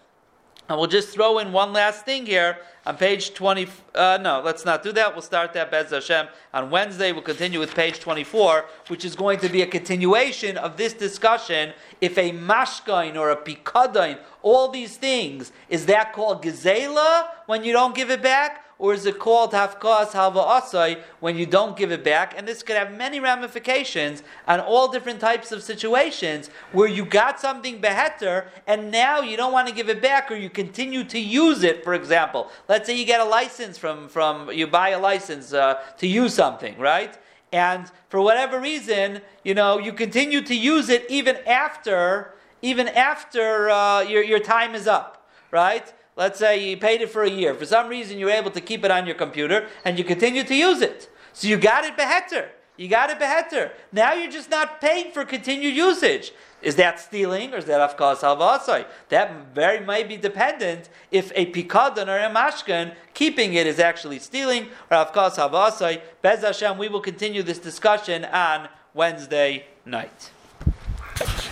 And 0.68 0.78
we'll 0.78 0.88
just 0.88 1.10
throw 1.10 1.38
in 1.40 1.52
one 1.52 1.74
last 1.74 2.06
thing 2.06 2.24
here 2.24 2.56
on 2.86 2.96
page 2.96 3.34
20. 3.34 3.68
Uh, 3.94 4.18
no, 4.22 4.40
let's 4.42 4.64
not 4.64 4.82
do 4.82 4.92
that. 4.92 5.12
We'll 5.12 5.20
start 5.20 5.52
that 5.52 5.70
Bez 5.70 5.90
Hashem 5.90 6.26
on 6.54 6.70
Wednesday. 6.70 7.12
We'll 7.12 7.20
continue 7.20 7.58
with 7.60 7.74
page 7.74 8.00
24, 8.00 8.64
which 8.88 9.04
is 9.04 9.14
going 9.14 9.40
to 9.40 9.50
be 9.50 9.60
a 9.60 9.66
continuation 9.66 10.56
of 10.56 10.78
this 10.78 10.94
discussion. 10.94 11.74
If 12.00 12.16
a 12.16 12.32
mashkain 12.32 13.16
or 13.16 13.30
a 13.30 13.36
pikadain, 13.36 14.18
all 14.40 14.68
these 14.68 14.96
things, 14.96 15.52
is 15.68 15.84
that 15.86 16.14
called 16.14 16.42
gezela 16.42 17.28
when 17.44 17.62
you 17.62 17.74
don't 17.74 17.94
give 17.94 18.10
it 18.10 18.22
back? 18.22 18.63
Or 18.85 18.93
is 18.93 19.07
it 19.07 19.18
called 19.18 19.53
hafkas 19.53 20.11
halva 20.11 20.47
asai 20.47 21.01
when 21.20 21.39
you 21.39 21.47
don't 21.47 21.74
give 21.74 21.91
it 21.91 22.05
back? 22.05 22.35
And 22.37 22.47
this 22.47 22.62
could 22.62 22.76
have 22.76 22.93
many 22.93 23.18
ramifications 23.18 24.22
on 24.47 24.61
all 24.61 24.89
different 24.89 25.20
types 25.20 25.53
of 25.53 25.62
situations 25.62 26.51
where 26.70 26.87
you 26.87 27.07
got 27.07 27.41
something 27.41 27.80
beheter 27.80 28.49
and 28.66 28.91
now 28.91 29.22
you 29.22 29.39
don't 29.39 29.55
want 29.55 29.68
to 29.68 29.74
give 29.74 29.89
it 29.89 30.03
back 30.03 30.30
or 30.30 30.35
you 30.35 30.51
continue 30.51 31.03
to 31.05 31.18
use 31.18 31.62
it. 31.62 31.82
For 31.82 31.95
example, 31.95 32.51
let's 32.68 32.87
say 32.87 32.95
you 32.95 33.07
get 33.07 33.22
a 33.22 33.24
license 33.24 33.78
from 33.78 34.07
from 34.07 34.51
you 34.51 34.66
buy 34.66 34.91
a 34.91 34.99
license 34.99 35.55
uh, 35.55 35.80
to 35.97 36.07
use 36.07 36.35
something, 36.35 36.76
right? 36.76 37.16
And 37.55 37.91
for 38.11 38.20
whatever 38.20 38.61
reason, 38.61 39.22
you 39.45 39.55
know, 39.55 39.78
you 39.78 39.95
continue 39.95 40.43
to 40.43 40.55
use 40.55 40.91
it 40.91 41.07
even 41.09 41.39
after 41.47 42.35
even 42.61 42.89
after 42.89 43.70
uh, 43.70 44.03
your 44.03 44.22
your 44.22 44.41
time 44.41 44.74
is 44.74 44.87
up, 44.87 45.26
right? 45.51 45.91
Let's 46.16 46.38
say 46.38 46.70
you 46.70 46.76
paid 46.76 47.00
it 47.00 47.10
for 47.10 47.24
a 47.24 47.30
year. 47.30 47.54
For 47.54 47.66
some 47.66 47.88
reason, 47.88 48.18
you're 48.18 48.30
able 48.30 48.52
to 48.52 48.60
keep 48.60 48.84
it 48.84 48.90
on 48.90 49.06
your 49.06 49.16
computer 49.16 49.68
and 49.84 49.98
you 49.98 50.04
continue 50.04 50.44
to 50.44 50.54
use 50.54 50.80
it. 50.80 51.10
So 51.32 51.48
you 51.48 51.56
got 51.56 51.84
it 51.84 51.96
beheter. 51.96 52.50
You 52.76 52.88
got 52.88 53.10
it 53.10 53.18
beheter. 53.18 53.72
Now 53.92 54.14
you're 54.14 54.30
just 54.30 54.50
not 54.50 54.80
paying 54.80 55.12
for 55.12 55.24
continued 55.24 55.74
usage. 55.74 56.32
Is 56.62 56.76
that 56.76 56.98
stealing 56.98 57.52
or 57.52 57.58
is 57.58 57.66
that 57.66 57.80
afkas 57.80 58.20
halvasai? 58.20 58.86
That 59.10 59.54
very 59.54 59.84
might 59.84 60.08
be 60.08 60.16
dependent 60.16 60.88
if 61.10 61.30
a 61.34 61.46
pikadon 61.52 62.08
or 62.08 62.18
a 62.18 62.30
mashkan 62.30 62.94
keeping 63.12 63.54
it 63.54 63.66
is 63.66 63.78
actually 63.78 64.18
stealing 64.18 64.68
or 64.90 65.04
afkas 65.04 65.36
halvasai. 65.36 66.00
Bez 66.22 66.42
Hashem, 66.42 66.78
we 66.78 66.88
will 66.88 67.00
continue 67.00 67.42
this 67.42 67.58
discussion 67.58 68.24
on 68.24 68.68
Wednesday 68.94 69.66
night. 69.84 70.30